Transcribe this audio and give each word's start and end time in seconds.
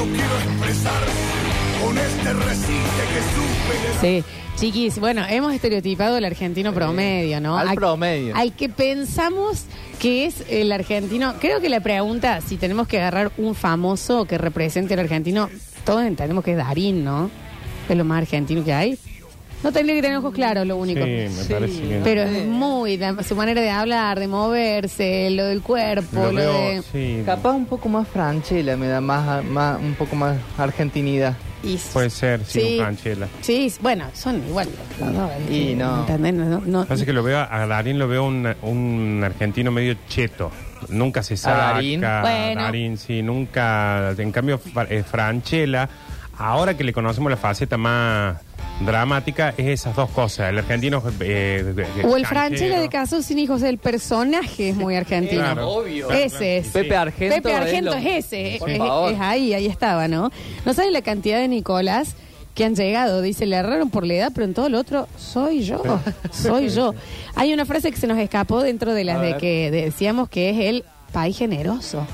no 0.00 0.06
quiero 0.12 0.34
expresar 0.38 1.02
con 1.84 1.98
este 1.98 2.32
recite 2.32 3.02
que 3.12 4.00
supe 4.00 4.00
Sí, 4.00 4.24
chiquis, 4.56 4.98
bueno, 4.98 5.24
hemos 5.28 5.52
estereotipado 5.52 6.16
el 6.16 6.24
argentino 6.24 6.72
promedio, 6.72 7.38
¿no? 7.40 7.58
Al 7.58 7.68
Al- 7.68 7.74
promedio. 7.74 8.34
Al 8.34 8.54
que 8.54 8.70
pensamos 8.70 9.64
que 9.98 10.24
es 10.24 10.44
el 10.48 10.72
argentino. 10.72 11.34
Creo 11.38 11.60
que 11.60 11.68
la 11.68 11.80
pregunta, 11.80 12.40
si 12.40 12.56
tenemos 12.56 12.88
que 12.88 12.98
agarrar 12.98 13.30
un 13.36 13.54
famoso 13.54 14.24
que 14.24 14.38
represente 14.38 14.94
al 14.94 15.00
argentino, 15.00 15.50
todos 15.84 16.02
entendemos 16.04 16.44
que 16.44 16.52
es 16.52 16.56
Darín, 16.56 17.04
¿no? 17.04 17.30
Es 17.88 17.96
lo 17.96 18.04
más 18.06 18.18
argentino 18.22 18.64
que 18.64 18.72
hay. 18.72 18.98
No 19.62 19.72
tendría 19.72 19.94
que 19.96 20.02
tener 20.02 20.16
ojos 20.16 20.32
claros, 20.32 20.66
lo 20.66 20.76
único. 20.76 21.04
Sí, 21.04 21.10
me 21.36 21.44
parece 21.54 21.82
que... 21.82 22.00
Pero 22.02 22.22
es 22.22 22.46
muy, 22.46 22.96
la- 22.96 23.22
su 23.22 23.36
manera 23.36 23.60
de 23.60 23.70
hablar, 23.70 24.18
de 24.18 24.26
moverse, 24.26 25.28
lo 25.30 25.44
del 25.46 25.60
cuerpo, 25.60 26.16
Lo 26.16 26.32
lo, 26.32 26.36
veo, 26.38 26.52
de... 26.52 26.82
sí, 26.92 27.22
Capaz 27.26 27.52
un 27.52 27.66
poco 27.66 27.88
más 27.88 28.08
franchela, 28.08 28.76
me 28.76 28.86
da 28.88 29.00
más, 29.00 29.44
más 29.44 29.78
un 29.80 29.94
poco 29.94 30.16
más 30.16 30.36
argentinidad. 30.56 31.36
y- 31.62 31.76
puede 31.92 32.08
ser, 32.08 32.42
sí, 32.46 32.60
Sí. 32.60 32.78
un. 32.78 33.28
Sí, 33.42 33.70
bueno, 33.82 34.06
son 34.14 34.42
igual. 34.48 34.68
los 34.98 35.12
dos, 35.14 35.30
Y 35.50 35.74
no. 35.74 36.00
¿entendés? 36.00 36.32
No, 36.34 36.60
no- 36.64 36.86
Pasa 36.86 37.04
que 37.04 37.12
lo 37.12 37.22
veo, 37.22 37.38
a 37.40 37.66
Darín 37.66 37.98
lo 37.98 38.08
veo 38.08 38.24
un, 38.24 38.48
un 38.62 39.20
argentino 39.24 39.70
medio 39.70 39.94
cheto. 40.08 40.50
Nunca 40.88 41.22
se 41.22 41.36
saca. 41.36 41.74
Darín? 41.74 42.00
Bueno. 42.00 42.62
Darín, 42.62 42.96
sí, 42.96 43.20
nunca. 43.20 44.12
En 44.16 44.32
cambio, 44.32 44.56
Fra- 44.56 44.86
eh, 44.88 45.02
Franchella, 45.02 45.86
ahora 46.38 46.74
que 46.78 46.84
le 46.84 46.94
conocemos 46.94 47.30
la 47.30 47.36
faceta 47.36 47.76
más 47.76 48.36
dramática, 48.80 49.54
es 49.56 49.66
esas 49.66 49.94
dos 49.96 50.10
cosas. 50.10 50.50
El 50.50 50.58
argentino. 50.58 51.02
eh, 51.20 51.64
O 52.04 52.16
el 52.16 52.22
canchero. 52.22 52.28
Franchella 52.28 52.80
de 52.80 52.88
Casos 52.88 53.24
sin 53.26 53.38
hijos, 53.38 53.62
el 53.62 53.78
personaje 53.78 54.70
es 54.70 54.76
muy 54.76 54.96
argentino. 54.96 55.42
Claro. 55.42 55.68
Obvio. 55.68 56.10
Ese 56.10 56.58
es. 56.58 56.68
Pepe 56.68 56.96
Argento. 56.96 57.34
Pepe 57.36 57.54
Argento 57.54 57.94
es, 57.94 58.06
ese, 58.26 58.56
Por 58.58 58.70
es, 58.70 58.78
favor. 58.78 59.12
es 59.12 59.20
ahí, 59.20 59.54
ahí 59.54 59.66
estaba, 59.66 60.08
¿no? 60.08 60.30
No 60.64 60.74
saben 60.74 60.92
la 60.92 61.02
cantidad 61.02 61.38
de 61.38 61.48
Nicolás 61.48 62.14
que 62.54 62.64
han 62.64 62.74
llegado. 62.74 63.22
Dice, 63.22 63.46
le 63.46 63.56
erraron 63.56 63.90
por 63.90 64.06
la 64.06 64.14
edad, 64.14 64.32
pero 64.34 64.44
en 64.46 64.54
todo 64.54 64.68
lo 64.68 64.78
otro, 64.78 65.06
soy 65.16 65.62
yo, 65.62 65.82
soy 66.30 66.68
yo. 66.70 66.94
Hay 67.36 67.52
una 67.52 67.64
frase 67.66 67.90
que 67.90 67.96
se 67.98 68.06
nos 68.06 68.18
escapó 68.18 68.62
dentro 68.62 68.94
de 68.94 69.04
las 69.04 69.16
A 69.18 69.20
de 69.20 69.32
ver. 69.32 69.40
que 69.40 69.70
decíamos 69.70 70.28
que 70.28 70.50
es 70.50 70.58
el 70.58 70.84
país 71.12 71.36
generoso. 71.38 72.06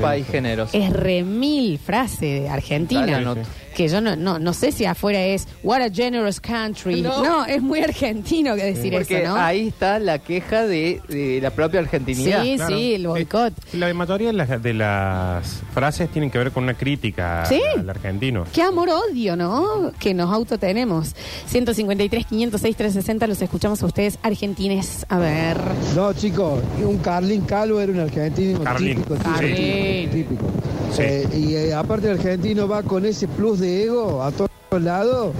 País 0.00 0.26
generoso. 0.28 0.76
Es 0.78 0.90
remil 0.92 1.78
frase 1.78 2.24
de 2.42 2.48
Argentina. 2.48 3.34
Que 3.78 3.86
yo 3.86 4.00
no, 4.00 4.16
no, 4.16 4.40
no 4.40 4.52
sé 4.54 4.72
si 4.72 4.86
afuera 4.86 5.22
es 5.24 5.46
What 5.62 5.82
a 5.82 5.88
generous 5.88 6.40
country. 6.40 7.00
No, 7.00 7.22
No. 7.22 7.44
es 7.46 7.62
muy 7.62 7.78
argentino 7.80 8.56
que 8.56 8.64
decir 8.64 8.92
Porque 8.92 9.22
eso, 9.22 9.28
¿no? 9.28 9.36
ahí 9.40 9.68
está 9.68 10.00
la 10.00 10.18
queja 10.18 10.66
de, 10.66 11.00
de 11.08 11.38
la 11.40 11.50
propia 11.50 11.78
argentinidad. 11.78 12.42
Sí, 12.42 12.56
Claro. 12.56 12.76
sí, 12.76 12.94
el 12.94 13.06
boicot. 13.06 13.52
La 13.74 13.94
mayoría 13.94 14.26
de 14.26 14.32
las, 14.32 14.60
de 14.60 14.74
las 14.74 15.60
frases 15.72 16.10
tienen 16.10 16.28
que 16.32 16.38
ver 16.38 16.50
con 16.50 16.64
una 16.64 16.74
crítica 16.74 17.44
Sí. 17.46 17.60
al 17.78 17.88
argentino. 17.88 18.46
Qué 18.52 18.62
amor-odio, 18.62 19.36
¿no? 19.36 19.92
Que 20.00 20.12
nos 20.12 20.34
autotenemos. 20.34 21.14
153, 21.46 22.26
506, 22.26 22.76
360, 22.76 23.26
los 23.28 23.40
escuchamos 23.40 23.80
a 23.84 23.86
ustedes, 23.86 24.18
argentines. 24.24 25.06
A 25.08 25.18
ver. 25.18 25.56
No, 25.94 26.12
chicos, 26.14 26.64
un 26.84 26.98
Carlín 26.98 27.42
Calvo 27.42 27.80
era 27.80 27.92
un 27.92 28.00
argentino 28.00 28.58
Carlín. 28.64 28.96
típico, 28.96 29.14
típico, 29.14 29.32
Carlín. 29.34 30.10
típico. 30.10 30.44
Sí. 30.92 31.02
Eh, 31.02 31.28
y 31.34 31.54
eh, 31.54 31.74
aparte 31.74 32.10
el 32.10 32.18
argentino 32.18 32.66
va 32.68 32.82
con 32.82 33.04
ese 33.06 33.28
plus 33.28 33.60
de 33.60 33.84
ego 33.84 34.22
a 34.22 34.30
todos 34.32 34.48
lados, 34.82 35.32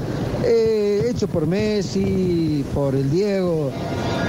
eh, 0.44 1.06
hecho 1.10 1.26
por 1.28 1.46
Messi, 1.46 2.64
por 2.74 2.94
el 2.94 3.10
Diego. 3.10 3.70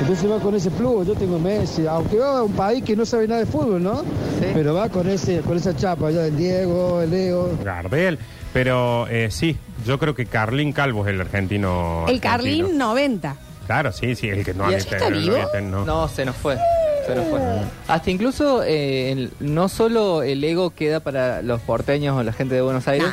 Entonces 0.02 0.32
va 0.32 0.40
con 0.40 0.56
ese 0.56 0.72
plus, 0.72 1.06
yo 1.08 1.14
tengo 1.16 1.38
Messi, 1.40 1.86
aunque 1.86 2.18
va 2.18 2.40
a 2.40 2.44
un 2.44 2.54
país 2.54 2.84
que 2.84 2.96
no 2.96 3.06
sabe 3.06 3.28
nada 3.28 3.42
de 3.42 3.46
fútbol, 3.46 3.84
¿no? 3.84 4.00
Sí. 4.40 4.46
Pero 4.54 4.74
va 4.74 4.90
con 4.90 5.10
ese, 5.10 5.40
con 5.42 5.58
esa 5.58 5.76
chapa 5.76 6.10
ya 6.12 6.22
del 6.22 6.38
Diego, 6.38 7.02
el 7.02 7.14
ego. 7.14 7.52
Gardel. 7.64 8.18
Pero 8.54 9.08
eh, 9.10 9.28
sí, 9.30 9.58
yo 9.86 10.00
creo 10.00 10.16
que 10.16 10.26
Carlín 10.26 10.72
Calvo 10.74 11.04
es 11.06 11.14
el 11.14 11.22
argentino. 11.22 12.06
El 12.08 12.16
argentino. 12.16 12.22
Carlín 12.22 12.78
90. 12.78 13.36
Claro, 13.68 13.92
sí, 13.92 14.16
sí, 14.16 14.28
el 14.30 14.44
que 14.44 14.54
no 14.56 14.64
¿Y 14.72 14.74
habita- 14.74 14.96
está 14.98 15.10
no 15.12 15.18
vivo? 15.20 15.36
no. 15.70 15.86
No, 15.86 16.08
se 16.08 16.26
nos 16.26 16.36
fue. 16.36 16.58
Fue. 17.30 17.40
Hasta 17.88 18.12
incluso, 18.12 18.64
eh, 18.64 19.12
el- 19.12 19.32
no 19.40 19.70
solo 19.70 20.24
el 20.24 20.44
ego 20.44 20.70
queda 20.72 21.00
para 21.00 21.42
los 21.42 21.62
porteños 21.62 22.18
o 22.18 22.24
la 22.24 22.34
gente 22.34 22.56
de 22.56 22.62
Buenos 22.62 22.88
Aires, 22.88 23.10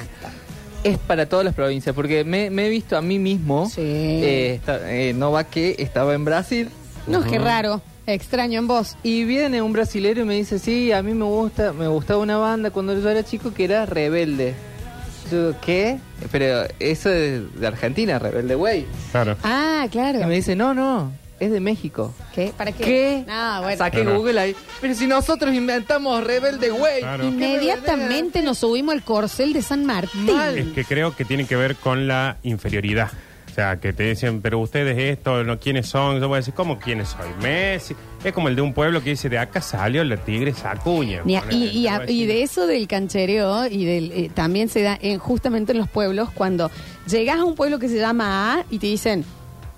es 0.84 0.98
para 0.98 1.26
todas 1.26 1.44
las 1.44 1.54
provincias. 1.54 1.94
Porque 1.94 2.24
me, 2.24 2.50
me 2.50 2.66
he 2.66 2.68
visto 2.68 2.96
a 2.96 3.02
mí 3.02 3.18
mismo, 3.18 3.68
Sí. 3.68 3.80
eh, 3.82 4.54
esta- 4.56 4.92
eh, 4.92 5.12
no 5.14 5.32
va 5.32 5.44
que 5.44 5.76
estaba 5.78 6.14
en 6.14 6.24
Brasil, 6.24 6.68
No, 7.06 7.22
qué 7.24 7.38
raro. 7.38 7.80
Extraño 8.08 8.60
en 8.60 8.68
vos. 8.68 8.96
y 9.02 9.24
viene 9.24 9.62
un 9.62 9.72
brasilero 9.72 10.22
y 10.22 10.24
me 10.24 10.34
dice, 10.34 10.60
sí, 10.60 10.92
a 10.92 11.02
mí 11.02 11.12
me 11.12 11.24
gusta, 11.24 11.72
me 11.72 11.88
gustaba 11.88 12.20
una 12.20 12.36
banda 12.36 12.70
cuando 12.70 12.96
yo 13.00 13.10
era 13.10 13.24
chico 13.24 13.52
que 13.52 13.64
era 13.64 13.84
Rebelde. 13.84 14.54
Yo, 15.32 15.54
¿qué? 15.60 15.98
Pero 16.30 16.68
eso 16.78 17.10
es 17.10 17.42
de 17.58 17.66
Argentina, 17.66 18.20
Rebelde 18.20 18.54
Way. 18.54 18.86
Claro. 19.10 19.36
Ah, 19.42 19.88
claro. 19.90 20.20
Y 20.22 20.24
me 20.26 20.36
dice, 20.36 20.54
no, 20.54 20.72
no, 20.72 21.10
es 21.41 21.50
de 21.50 21.60
México. 21.60 22.14
¿Qué? 22.34 22.52
¿Para 22.56 22.72
qué? 22.72 22.84
¿Qué? 22.84 23.24
No, 23.26 23.62
bueno. 23.62 23.76
Saqué 23.78 24.02
Claro. 24.02 24.19
Google 24.19 24.41
ahí. 24.41 24.56
Pero 24.80 24.94
si 24.94 25.06
nosotros 25.06 25.54
inventamos 25.54 26.22
Rebelde 26.24 26.72
Way. 26.72 27.00
Claro. 27.00 27.22
¿qué 27.22 27.28
Inmediatamente 27.28 28.42
nos 28.42 28.58
subimos 28.58 28.94
al 28.94 29.02
corcel 29.02 29.52
de 29.52 29.62
San 29.62 29.84
Martín. 29.84 30.26
Mal. 30.26 30.58
Es 30.58 30.69
que 30.72 30.84
creo 30.84 31.14
que 31.14 31.24
tiene 31.24 31.47
que 31.47 31.56
ver 31.56 31.76
con 31.76 32.06
la 32.08 32.36
inferioridad. 32.42 33.10
O 33.50 33.54
sea, 33.56 33.76
que 33.80 33.94
te 33.94 34.02
dicen, 34.10 34.42
pero 34.42 34.58
ustedes 34.58 34.98
esto, 34.98 35.42
no, 35.42 35.58
¿quiénes 35.58 35.86
son? 35.88 36.20
Yo 36.20 36.28
voy 36.28 36.36
a 36.36 36.41
decir, 36.41 36.52
¿cómo 36.52 36.78
quiénes 36.78 37.08
soy? 37.08 37.26
Messi. 37.42 37.97
Es 38.22 38.34
como 38.34 38.48
el 38.48 38.56
de 38.56 38.60
un 38.60 38.74
pueblo 38.74 39.03
que 39.03 39.10
dice, 39.10 39.30
de 39.30 39.38
acá 39.38 39.62
salió 39.62 40.04
la 40.04 40.18
tigre 40.18 40.53
Sacuña. 40.53 41.22
Ni 41.24 41.36
a- 41.36 41.44
Y, 41.50 41.86
a- 41.86 42.00
de 42.00 42.42
eso 42.42 42.66
del 42.66 42.86
canchereo 42.86 43.66
y 43.66 43.86
del 43.86 44.12
eh, 44.12 44.30
también 44.34 44.68
se 44.68 44.82
da 44.82 44.98
en, 45.00 45.18
justamente 45.18 45.72
en 45.72 45.78
los 45.78 45.88
pueblos 45.88 46.28
cuando 46.34 46.70
llegas 47.08 47.38
a 47.38 47.44
un 47.44 47.54
pueblo 47.54 47.78
que 47.78 47.88
se 47.88 47.98
llama 47.98 48.56
A 48.60 48.64
y 48.70 48.78
te 48.78 48.88
dicen 48.88 49.24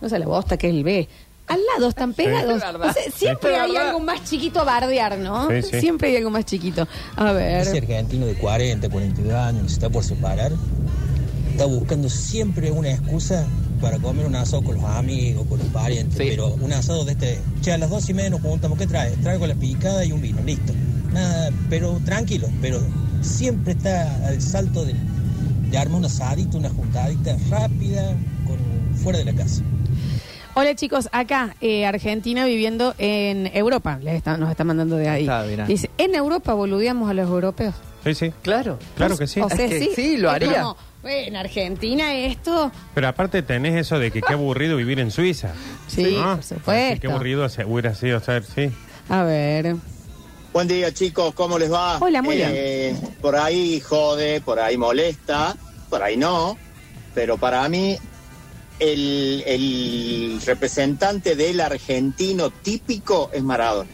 no 0.00 0.08
sé 0.08 0.18
la 0.18 0.26
bosta 0.26 0.56
que 0.56 0.68
es 0.68 0.74
el 0.74 0.82
B 0.82 1.08
al 1.48 1.60
lado 1.74 1.88
están 1.88 2.12
pegados. 2.12 2.62
O 2.62 2.92
sea, 2.92 2.92
siempre 3.14 3.56
hay 3.56 3.76
algo 3.76 4.00
más 4.00 4.24
chiquito 4.24 4.60
a 4.60 4.64
bardear 4.64 5.18
¿no? 5.18 5.48
Sí, 5.48 5.62
sí. 5.62 5.80
siempre 5.80 6.08
hay 6.08 6.16
algo 6.16 6.30
más 6.30 6.44
chiquito 6.44 6.86
a 7.16 7.32
ver 7.32 7.62
Ese 7.62 7.78
argentino 7.78 8.26
de 8.26 8.34
40, 8.34 8.88
42 8.88 9.32
años 9.34 9.62
que 9.62 9.68
se 9.68 9.74
está 9.74 9.88
por 9.90 10.04
separar, 10.04 10.52
está 11.50 11.64
buscando 11.64 12.08
siempre 12.08 12.70
una 12.70 12.90
excusa 12.90 13.46
para 13.80 13.98
comer 13.98 14.26
un 14.26 14.34
asado 14.34 14.62
con 14.62 14.74
los 14.76 14.84
amigos, 14.84 15.46
con 15.48 15.58
los 15.58 15.68
parientes. 15.68 16.16
Sí. 16.18 16.24
Pero 16.28 16.54
un 16.54 16.72
asado 16.72 17.04
de 17.04 17.12
este, 17.12 17.38
che, 17.62 17.72
a 17.72 17.78
las 17.78 17.90
dos 17.90 18.08
y 18.08 18.14
media 18.14 18.30
nos 18.30 18.40
juntamos, 18.40 18.78
¿qué 18.78 18.86
traes? 18.86 19.20
Traigo 19.22 19.46
la 19.46 19.54
picada 19.54 20.04
y 20.04 20.12
un 20.12 20.20
vino, 20.20 20.42
listo. 20.42 20.72
Nada, 21.12 21.50
pero 21.70 22.00
tranquilo, 22.04 22.48
pero 22.60 22.80
siempre 23.20 23.72
está 23.72 24.26
al 24.26 24.40
salto 24.42 24.84
de, 24.84 24.94
de 25.70 25.78
armar 25.78 26.00
un 26.00 26.04
asadito, 26.06 26.58
una 26.58 26.70
juntadita 26.70 27.36
rápida, 27.50 28.16
con, 28.46 28.58
fuera 28.96 29.18
de 29.20 29.24
la 29.26 29.34
casa. 29.34 29.62
Hola 30.58 30.74
chicos 30.74 31.08
acá 31.12 31.54
eh, 31.60 31.86
Argentina 31.86 32.44
viviendo 32.44 32.94
en 32.98 33.46
Europa 33.54 33.98
Les 34.02 34.14
está- 34.16 34.36
nos 34.36 34.50
está 34.50 34.64
mandando 34.64 34.96
de 34.96 35.08
ahí 35.08 35.26
Ah, 35.28 35.44
mirá. 35.48 35.66
dice 35.66 35.90
en 35.98 36.14
Europa 36.14 36.52
boludeamos 36.54 37.08
a 37.10 37.14
los 37.14 37.28
europeos 37.28 37.74
Sí, 38.04 38.14
sí. 38.14 38.32
Claro. 38.42 38.78
Claro 38.96 39.18
que 39.18 39.26
sí. 39.26 39.40
o 39.40 39.48
sea 39.48 39.64
Es 39.66 39.70
que 39.72 39.78
sí 39.80 39.90
sí, 39.94 40.16
lo 40.16 40.28
Es 40.30 40.34
haría. 40.36 40.62
como, 40.62 40.76
"Eh, 41.04 41.24
en 41.26 41.36
Argentina 41.36 42.14
esto 42.14 42.70
Pero 42.94 43.08
aparte 43.08 43.42
tenés 43.42 43.74
eso 43.74 43.98
de 43.98 44.10
que 44.10 44.22
qué 44.22 44.32
aburrido 44.34 44.76
vivir 44.76 44.98
en 45.00 45.10
Suiza. 45.10 45.52
Sí, 45.88 46.14
¿no? 46.16 46.36
por 46.36 46.44
supuesto. 46.44 47.00
Qué 47.00 47.06
aburrido 47.08 47.48
se- 47.48 47.64
hubiera 47.64 47.94
sido 47.94 48.20
ser, 48.20 48.44
sí. 48.44 48.70
a 49.08 49.22
ver 49.24 49.76
Buen 50.52 50.66
día 50.68 50.92
chicos, 50.94 51.34
¿cómo 51.34 51.58
les 51.58 51.70
va? 51.72 51.98
Hola, 51.98 52.22
muy 52.22 52.36
Eh, 52.40 52.96
Por 53.20 53.36
ahí 53.36 53.80
jode, 53.80 54.40
por 54.40 54.58
ahí 54.60 54.76
molesta, 54.76 55.56
por 55.90 56.02
ahí 56.02 56.16
no, 56.16 56.56
pero 57.14 57.36
para 57.36 57.68
mí 57.68 57.96
el, 58.78 59.42
el 59.46 60.40
representante 60.44 61.34
del 61.36 61.60
argentino 61.60 62.50
típico 62.50 63.30
es 63.32 63.42
Maradona. 63.42 63.88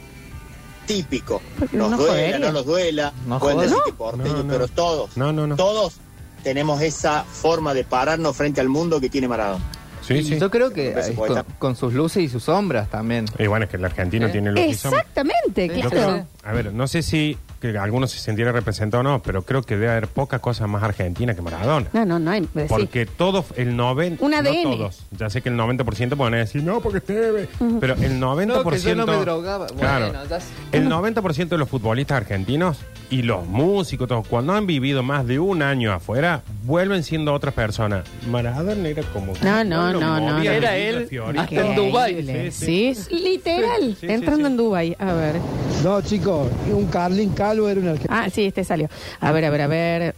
Típico. 0.87 1.41
Nos 1.73 1.91
no 1.93 1.97
duela, 1.97 2.13
jodería. 2.13 2.39
no 2.41 2.53
nos 2.53 2.67
duela, 2.67 3.13
No 3.27 3.39
pueden 3.39 3.59
decir 3.61 3.77
¿No? 3.79 3.85
que 3.85 3.93
porteño, 3.95 4.33
No, 4.35 4.43
no. 4.45 4.53
pero 4.53 4.69
todos, 4.69 5.17
No, 5.17 5.33
no, 5.33 5.47
no. 5.47 5.57
todos 5.57 5.95
tenemos 6.43 6.83
esa 6.83 7.25
forma 7.25 7.73
de 7.73 7.85
pararnos 7.85 8.37
frente 8.37 8.61
al 8.61 8.69
mundo 8.69 9.01
que 9.01 9.09
tiene 9.09 9.27
Maradona. 9.27 9.65
Sí, 10.03 10.15
Y 10.17 10.25
sí. 10.25 10.39
Yo 10.39 10.51
creo 10.51 10.71
que 10.71 10.91
eh, 10.91 11.17
con, 11.59 11.75
sus 11.75 11.95
luces 11.95 12.23
y 12.25 12.29
sus 12.29 12.43
sombras 12.45 12.91
también. 12.91 13.25
Y 13.39 13.47
bueno, 13.47 13.65
es 13.65 13.71
que 13.71 13.79
el 13.79 13.85
argentino 13.87 14.27
Eh, 14.27 14.31
tiene 14.31 14.51
lo 14.51 14.57
que 14.57 14.75
somos. 14.75 14.99
exactamente 14.99 15.69
claro 15.71 15.89
creo- 15.91 16.27
a 16.45 16.53
ver, 16.53 16.75
no 16.75 16.87
sé 16.87 17.01
si 17.03 17.39
que 17.73 17.79
alguno 17.79 18.07
se 18.07 18.19
sintiera 18.19 18.53
representado 18.53 19.01
o 19.01 19.05
no, 19.05 19.23
pero 19.23 19.43
creo 19.43 19.63
que 19.63 19.77
debe 19.77 19.91
haber 19.93 20.09
poca 20.09 20.39
cosa 20.39 20.67
más 20.67 20.83
argentina 20.83 21.35
que 21.35 21.43
Maradona. 21.43 21.87
No, 21.93 22.05
no, 22.05 22.19
no 22.19 22.31
hay. 22.31 22.43
sí. 22.43 22.49
Porque 22.69 23.07
todo, 23.07 23.45
el 23.57 23.77
90%, 23.77 24.17
Un 24.21 24.31
no 24.31 24.37
ADN. 24.39 24.63
todos, 24.63 25.03
ya 25.17 25.31
sé 25.31 25.43
que 25.43 25.49
el 25.49 25.57
90% 25.57 26.17
pueden 26.17 26.35
decir, 26.35 26.63
no, 26.63 26.81
porque 26.81 26.99
usted 26.99 27.49
pero 27.81 27.95
el 27.95 28.21
90%... 28.21 28.47
No, 28.47 28.71
que 28.71 28.79
yo 28.81 28.95
no 28.95 29.07
me 29.07 29.17
drogaba. 29.17 29.67
Claro, 29.67 30.07
Bueno, 30.07 30.25
ya 30.29 30.41
sé. 30.41 30.47
el 30.73 30.89
90% 30.89 31.49
de 31.49 31.59
los 31.59 31.69
futbolistas 31.69 32.17
argentinos 32.19 32.79
y 33.11 33.23
los 33.23 33.47
músicos, 33.47 34.09
todos, 34.09 34.27
cuando 34.27 34.53
han 34.55 34.67
vivido 34.67 35.03
más 35.03 35.27
de 35.27 35.39
un 35.39 35.63
año 35.63 35.93
afuera, 35.93 36.43
vuelven 36.65 37.03
siendo 37.03 37.33
otras 37.33 37.55
personas. 37.55 38.05
Maradona 38.31 38.89
era 38.89 39.03
como... 39.05 39.33
No, 39.43 39.63
no, 39.65 39.93
lo 39.93 40.01
no, 40.01 40.21
no, 40.21 40.35
movía 40.37 40.55
Era 40.57 40.77
él 40.77 41.07
Fiorito. 41.07 41.41
hasta 41.43 41.55
en 41.67 41.77
Dubái. 41.77 42.23
Sí, 42.25 42.51
Sí, 42.51 42.51
sí. 42.51 42.89
es 42.89 43.13
literal. 43.13 43.81
Sí, 43.83 43.97
sí, 44.01 44.07
entrando 44.09 44.47
sí. 44.47 44.51
en 44.53 44.57
Dubai. 44.57 44.97
A 44.99 45.13
ver. 45.13 45.37
No, 45.83 46.01
chicos, 46.01 46.49
un 46.73 46.87
Carlin 46.87 47.31
Calvo 47.55 47.69
era 47.69 47.81
un 47.81 47.89
argentino. 47.89 48.15
Ah, 48.17 48.29
sí, 48.31 48.45
este 48.45 48.65
salió. 48.65 48.89
A 49.21 49.31
ver, 49.33 49.45
a 49.45 49.51
ver, 49.51 49.61
a 49.63 49.67
ver. 49.69 50.15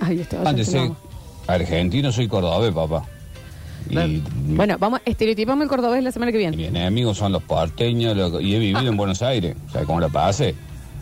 Ay, 0.00 0.20
este 0.20 0.36
otro 0.36 0.48
Antes 0.48 0.70
soy 0.70 0.90
argentino, 1.46 2.10
soy 2.12 2.28
cordobés, 2.28 2.72
papá. 2.72 3.04
Y 3.90 4.22
Bueno, 4.54 4.76
vamos, 4.78 5.00
estereotipamos 5.04 5.62
el 5.62 5.68
cordobés 5.68 6.02
la 6.02 6.12
semana 6.12 6.32
que 6.32 6.38
viene. 6.38 6.56
mis 6.56 6.68
enemigos 6.68 7.16
son 7.16 7.32
los 7.32 7.42
porteños 7.42 8.16
lo- 8.16 8.40
y 8.40 8.54
he 8.54 8.58
vivido 8.58 8.86
en 8.88 8.96
Buenos 8.96 9.22
Aires. 9.22 9.54
¿Sabes 9.72 9.86
cómo 9.86 10.00
la 10.00 10.08
pasé? 10.08 10.54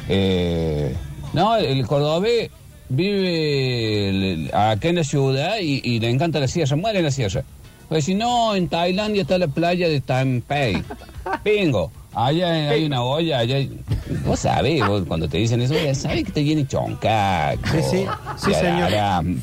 Eh, 0.09 0.95
no, 1.33 1.57
el, 1.57 1.85
cordobés 1.87 2.51
vive 2.89 4.09
el- 4.09 4.51
acá 4.55 4.89
en 4.89 4.97
la 4.97 5.05
ciudad 5.05 5.57
y, 5.61 5.81
y 5.85 5.99
le 6.01 6.11
encanta 6.11 6.39
la 6.39 6.49
sierra, 6.49 6.77
muere 6.77 6.99
en 6.99 7.05
la 7.07 7.11
sierra. 7.11 7.43
Pues 7.89 8.05
si 8.05 8.15
no, 8.15 8.55
en 8.55 8.69
Tailandia 8.69 9.23
está 9.23 9.39
la 9.39 9.49
playa 9.49 9.89
de 9.89 10.01
Taipei. 10.01 10.83
Pingo. 11.45 11.91
Allá 12.19 12.71
hay 12.71 12.87
una 12.87 13.03
olla, 13.03 13.41
allá 13.41 13.57
hay- 13.57 13.79
Vos 14.25 14.41
sabés, 14.41 14.87
vos, 14.87 15.03
cuando 15.07 15.29
te 15.29 15.37
dicen 15.39 15.61
eso, 15.61 15.75
ya 15.75 15.95
sabés 15.95 16.25
que 16.25 16.33
te 16.33 16.43
viene 16.43 16.67
choncaco. 16.67 17.61
Sí, 17.73 17.83
sí, 17.91 18.07
sí, 18.39 18.55
señor. 18.55 18.91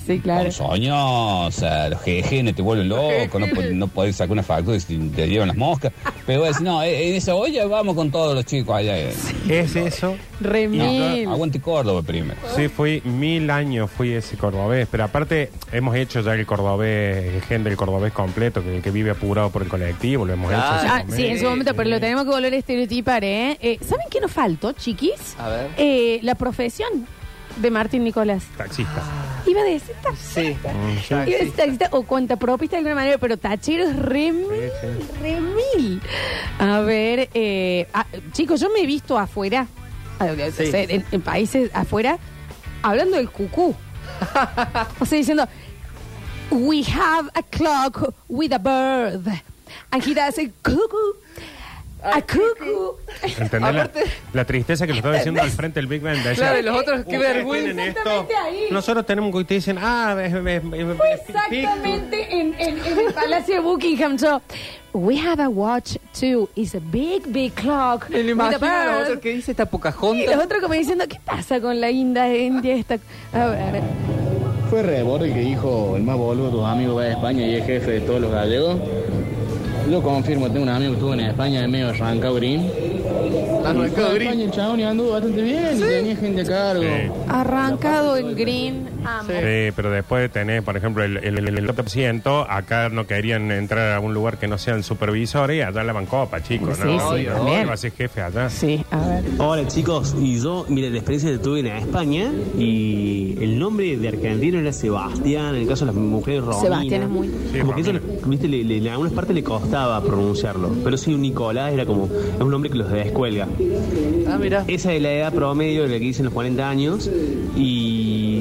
Sí, 0.08 0.20
claro. 0.20 0.52
Soñosa, 0.52 1.90
los 1.90 2.02
jejenes 2.02 2.56
te 2.56 2.62
vuelven 2.62 2.90
loco, 2.90 3.40
no, 3.40 3.46
no 3.74 3.88
podés 3.88 4.16
sacar 4.16 4.32
una 4.32 4.44
factura 4.44 4.80
si 4.80 4.98
te 5.10 5.28
llevan 5.28 5.50
las 5.50 5.58
moscas. 5.58 5.92
Pero 6.26 6.40
vos 6.40 6.48
decís, 6.50 6.62
no, 6.62 6.82
eh, 6.82 7.10
en 7.10 7.16
esa 7.16 7.36
olla 7.36 7.66
vamos 7.68 7.96
con 7.96 8.10
todos 8.10 8.34
los 8.36 8.46
chicos 8.46 8.76
allá. 8.76 8.98
eh. 8.98 9.14
Es 9.50 9.76
eso. 9.76 10.16
Remil. 10.40 11.28
Aguante 11.28 11.60
Córdoba 11.62 12.02
primero. 12.02 12.40
Sí, 12.56 12.68
fui 12.70 13.02
mil 13.06 13.50
años, 13.52 13.90
fui 13.92 14.12
ese 14.14 14.36
cordobés, 14.38 14.88
pero 14.90 15.04
aparte 15.06 15.52
hemos 15.72 15.96
hecho 15.96 16.22
ya 16.22 16.34
el 16.34 16.46
cordobés, 16.46 17.34
el 17.36 17.42
gen 17.44 17.64
del 17.64 17.76
cordobés 17.78 18.12
completo, 18.14 18.64
que, 18.64 18.82
que 18.82 18.92
vive 18.92 19.12
apurado 19.12 19.50
por 19.52 19.62
el 19.62 19.68
colectivo, 19.70 20.26
lo 20.26 20.34
hemos 20.34 20.52
hecho. 20.52 20.62
Ah, 20.64 21.04
sí, 21.10 21.26
en 21.28 21.40
su 21.40 21.46
momento, 21.46 21.74
pero 21.76 21.90
lo 21.90 22.00
tenemos 22.00 22.24
que 22.24 22.30
volver 22.32 22.54
a 22.54 22.56
estereotipar, 22.64 23.24
¿eh? 23.26 23.58
Eh, 23.62 23.78
¿Saben 23.86 24.08
qué 24.10 24.22
nos 24.22 24.32
faltó, 24.32 24.72
chiquis? 24.72 25.36
A 25.38 25.50
ver. 25.50 25.72
Eh, 25.78 26.20
la 26.24 26.36
profesión 26.36 27.06
de 27.58 27.70
Martín 27.70 28.04
Nicolás. 28.06 28.44
Taxista. 28.58 29.04
Iba 29.46 29.62
a 29.62 29.66
decir 29.66 29.96
taxista. 30.02 30.42
Sí. 30.42 30.58
Mm, 30.64 30.98
sí. 31.00 31.14
Iba 31.14 31.22
a 31.22 31.26
decir 31.26 31.52
taxista 31.52 31.90
o 31.92 32.04
cuentapropista 32.04 32.76
de 32.76 32.80
alguna 32.80 32.96
manera, 32.96 33.18
pero 33.18 33.38
tachero 33.38 33.84
es 33.84 33.96
remil, 33.98 34.72
Sí, 34.82 34.88
remil. 35.22 36.02
A 36.58 36.80
ver, 36.80 37.30
eh, 37.34 37.88
ah, 37.94 38.06
chicos, 38.32 38.62
yo 38.62 38.70
me 38.70 38.80
he 38.80 38.86
visto 38.86 39.20
afuera, 39.20 39.68
ah, 40.20 40.28
en 40.30 41.22
países 41.22 41.70
afuera, 41.74 42.18
hablando 42.82 43.18
del 43.18 43.30
cucú. 43.30 43.76
o 45.00 45.06
sea, 45.06 45.18
diciendo, 45.18 45.48
we 46.50 46.84
have 46.84 47.30
a 47.36 47.44
clock 47.44 48.14
with 48.30 48.54
a 48.54 48.60
bird. 48.60 49.28
And 49.92 50.02
he 50.04 50.14
does 50.14 50.38
a 50.40 50.48
cuckoo. 50.64 51.18
A 52.04 52.22
cuckoo. 52.22 52.98
¿Entendés 53.40 53.74
la, 53.76 53.90
la 54.34 54.46
tristeza 54.46 54.86
que 54.86 54.92
lo 54.94 54.98
está 54.98 55.12
diciendo 55.14 55.42
al 55.42 55.50
frente 55.52 55.80
del 55.80 55.88
Big 55.88 56.02
Ben? 56.02 56.22
De 56.24 56.34
Claro, 56.34 56.60
y 56.60 56.62
los 56.62 56.78
otros, 56.78 57.06
qué 57.06 57.16
Ustedes 57.18 57.36
vergüenza. 57.36 57.66
tienen 57.66 57.88
esto. 57.88 58.00
Exactamente 58.02 58.36
ahí. 58.36 58.66
Nosotros 58.72 59.06
tenemos 59.06 59.36
que 59.36 59.44
te 59.46 59.54
dicen, 59.56 59.78
ah, 59.80 60.14
ves, 60.16 60.32
Fue 60.34 61.14
exactamente 61.14 62.28
en, 62.40 62.54
en- 62.60 62.80
en 62.86 63.00
el 63.08 63.14
Palacio 63.14 63.56
de 63.56 63.60
Buckingham. 63.62 64.20
So, 64.20 64.42
we 64.94 65.18
have 65.18 65.42
a 65.42 65.48
watch 65.50 65.96
too. 66.20 66.50
It's 66.56 66.76
a 66.76 66.80
big, 66.82 67.24
big 67.28 67.54
clock. 67.54 68.10
Me 68.10 68.18
lo 68.24 68.24
with 68.24 68.28
a 68.28 68.32
imagino 68.32 68.68
a 68.68 68.86
los 68.86 68.94
bird. 68.96 69.02
otros 69.04 69.20
que 69.20 69.30
dice 69.30 69.52
esta 69.52 69.64
Y 69.64 69.68
Pocahontas. 69.68 70.36
los 70.36 70.46
otros 70.46 70.62
como 70.62 70.74
diciendo, 70.74 71.06
¿qué 71.08 71.20
pasa 71.24 71.62
con 71.62 71.80
la 71.80 71.90
India, 71.90 72.36
India 72.36 72.76
esta? 72.76 72.96
A 73.34 73.46
ver, 73.48 73.82
Fue 74.70 74.84
Rebord 74.84 75.24
el 75.24 75.34
que 75.34 75.40
dijo, 75.40 75.94
el 75.96 76.04
más 76.04 76.18
boludo 76.18 76.48
de 76.48 76.52
tus 76.52 76.66
amigos 76.66 76.98
va 76.98 77.02
a 77.04 77.10
España 77.12 77.46
y 77.48 77.56
es 77.56 77.66
jefe 77.66 77.92
de 77.92 78.02
todos 78.02 78.20
los 78.20 78.32
gallegos. 78.32 78.78
Lo 79.90 80.02
confirmo, 80.02 80.48
tengo 80.50 80.64
un 80.64 80.70
amigo 80.70 80.92
que 80.92 80.98
estuvo 80.98 81.14
en 81.14 81.20
España 81.22 81.62
de 81.62 81.68
medio 81.68 81.90
arrancado 81.90 82.36
green. 82.36 82.72
Arrancado 83.66 83.86
Y 83.86 83.90
fue 83.90 84.04
a 84.06 84.14
green. 84.14 84.28
España 84.30 84.44
el 84.46 84.52
chabón 84.52 84.80
y 84.80 84.84
anduvo 84.84 85.12
bastante 85.12 85.42
bien 85.42 85.78
y 85.78 85.80
tenía 85.82 86.16
gente 86.16 86.42
a 86.42 86.46
cargo. 86.46 86.84
Sí. 86.84 87.12
arrancado 87.28 88.18
en 88.18 88.36
green. 88.36 88.93
Amo. 89.06 89.30
Sí, 89.30 89.72
pero 89.76 89.92
después 89.92 90.22
de 90.22 90.30
tener, 90.30 90.64
por 90.64 90.78
ejemplo, 90.78 91.04
el, 91.04 91.18
el, 91.18 91.38
el, 91.40 91.58
el 91.58 91.68
30%, 91.68 92.46
acá 92.50 92.90
no 92.90 93.06
querían 93.08 93.52
entrar 93.52 93.94
a 93.94 94.00
un 94.00 94.14
lugar 94.14 94.38
que 94.38 94.48
no 94.48 94.58
sean 94.58 94.84
supervisores 94.84 95.58
y 95.58 95.62
allá 95.62 95.84
la 95.84 95.94
copa, 96.06 96.42
chicos, 96.42 96.78
Sí, 96.78 96.84
¿no? 96.86 97.00
sí, 97.00 97.06
Obvio, 97.06 97.34
también. 97.34 97.70
Va 97.70 97.74
a 97.74 97.78
ser 97.78 97.92
jefe 97.94 98.22
allá. 98.22 98.50
Sí, 98.50 98.84
a 98.92 98.98
ver. 99.08 99.24
Hola 99.38 99.68
chicos, 99.68 100.16
y 100.20 100.40
yo, 100.40 100.66
mire, 100.70 100.90
la 100.90 100.98
experiencia 100.98 101.32
que 101.32 101.38
tuve 101.38 101.60
en 101.62 101.68
España 101.68 102.32
y 102.58 103.38
el 103.42 103.58
nombre 103.60 103.96
de 103.98 104.08
argentino 104.08 104.60
era 104.60 104.72
Sebastián, 104.74 105.56
en 105.56 105.62
el 105.62 105.68
caso 105.68 105.86
de 105.86 105.92
las 105.94 105.96
mujeres 106.02 106.42
Romina. 106.42 106.62
Sebastián 106.62 107.04
es 107.04 107.10
muy- 107.10 107.28
Sí, 107.52 107.60
Como 107.60 107.76
que 107.76 107.82
eso, 107.82 107.92
Romina. 107.94 108.18
viste, 108.28 108.48
le, 108.48 108.64
le- 108.64 108.78
en 108.78 108.88
algunas 108.88 109.14
partes 109.14 109.36
le 109.36 109.44
costaba 109.44 110.02
pronunciarlo, 110.04 110.72
pero 110.84 110.98
sí, 110.98 111.14
un 111.14 111.22
Nicolás 111.22 111.74
era 111.74 111.86
como, 111.86 112.06
es 112.06 112.42
un 112.42 112.50
nombre 112.50 112.70
que 112.70 112.78
los 112.78 112.92
descuelga. 112.92 113.48
Ah, 114.28 114.38
mira. 114.40 114.64
Esa 114.68 114.94
es 114.94 115.02
la 115.02 115.12
edad 115.12 115.34
promedio 115.34 115.84
de 115.84 115.90
la 115.90 115.94
que 115.96 116.06
dicen 116.06 116.26
los 116.26 116.34
40 116.34 116.70
años 116.70 117.10
y 117.56 117.93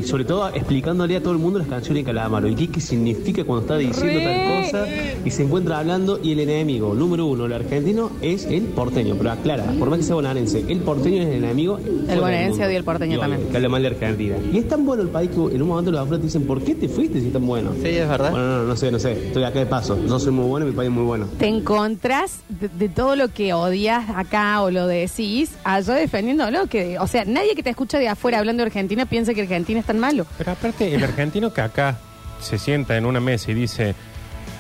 sobre 0.02 0.25
todo 0.25 0.49
explicándole 0.49 1.16
a 1.16 1.20
todo 1.20 1.32
el 1.32 1.38
mundo 1.38 1.58
las 1.58 1.69
canciones 1.69 2.04
de 2.04 2.12
Calamaro 2.12 2.49
y 2.49 2.54
qué, 2.54 2.69
qué 2.69 2.81
significa 2.81 3.44
cuando 3.44 3.62
está 3.62 3.76
diciendo 3.78 4.20
tal 4.22 4.62
cosa 4.62 4.87
y 5.25 5.31
se 5.31 5.43
encuentra 5.44 5.78
hablando 5.78 6.20
y 6.22 6.32
el 6.32 6.40
enemigo 6.40 6.94
número 6.94 7.26
uno, 7.26 7.46
el 7.46 7.52
argentino, 7.52 8.10
es 8.20 8.44
el 8.46 8.64
porteño, 8.64 9.14
pero 9.16 9.32
aclara, 9.32 9.64
por 9.78 9.88
más 9.90 9.99
que 9.99 10.04
sea 10.04 10.14
bonaerense, 10.14 10.64
el 10.69 10.81
porteño 10.81 11.22
es 11.22 11.28
el 11.28 11.44
enemigo. 11.44 11.76
del 11.78 12.20
bonaerense 12.20 12.64
odia 12.66 12.78
al 12.78 12.84
porteño 12.84 13.19
también. 13.19 13.49
Que 13.49 13.56
habla 13.56 13.69
mal 13.69 13.82
de 13.82 13.88
Argentina. 13.88 14.37
Y 14.52 14.58
es 14.58 14.69
tan 14.69 14.84
bueno 14.84 15.02
el 15.02 15.08
país 15.08 15.31
que 15.31 15.37
en 15.37 15.62
un 15.62 15.69
momento 15.69 15.90
los 15.90 16.00
afuera 16.00 16.19
te 16.19 16.26
dicen, 16.26 16.46
¿por 16.46 16.62
qué 16.62 16.75
te 16.75 16.88
fuiste 16.88 17.20
si 17.20 17.28
es 17.28 17.32
tan 17.32 17.46
bueno? 17.46 17.72
Sí, 17.82 17.88
es 17.88 18.08
verdad. 18.08 18.31
Bueno, 18.31 18.46
no, 18.46 18.58
no, 18.58 18.64
no 18.64 18.76
sé, 18.76 18.90
no 18.90 18.99
sé, 18.99 19.26
estoy 19.26 19.44
acá 19.44 19.58
de 19.60 19.66
paso, 19.66 19.99
yo 20.06 20.19
soy 20.19 20.32
muy 20.32 20.46
bueno 20.46 20.66
y 20.66 20.70
mi 20.70 20.76
país 20.76 20.88
es 20.88 20.94
muy 20.94 21.04
bueno. 21.04 21.26
Te 21.38 21.46
encontrás 21.46 22.40
de, 22.49 22.69
de 22.69 22.88
todo 22.88 23.16
lo 23.16 23.28
que 23.28 23.52
odias 23.54 24.04
acá 24.14 24.62
o 24.62 24.70
lo 24.70 24.87
decís, 24.87 25.52
allá 25.64 25.94
defendiéndolo. 25.94 26.66
Que, 26.66 26.99
o 26.99 27.06
sea, 27.06 27.25
nadie 27.25 27.54
que 27.54 27.62
te 27.62 27.70
escucha 27.70 27.99
de 27.99 28.08
afuera 28.08 28.38
hablando 28.38 28.62
de 28.62 28.66
Argentina 28.66 29.06
piensa 29.06 29.34
que 29.34 29.43
Argentina 29.43 29.81
es 29.81 29.87
tan 29.93 30.00
malo. 30.00 30.27
Pero 30.39 30.53
aparte, 30.53 30.94
el 30.94 31.05
argentino 31.11 31.53
que 31.53 31.61
acá 31.61 31.99
se 32.41 32.59
sienta 32.59 32.97
en 32.97 33.06
una 33.06 33.21
mesa 33.21 33.50
y 33.50 33.55
dice, 33.55 33.94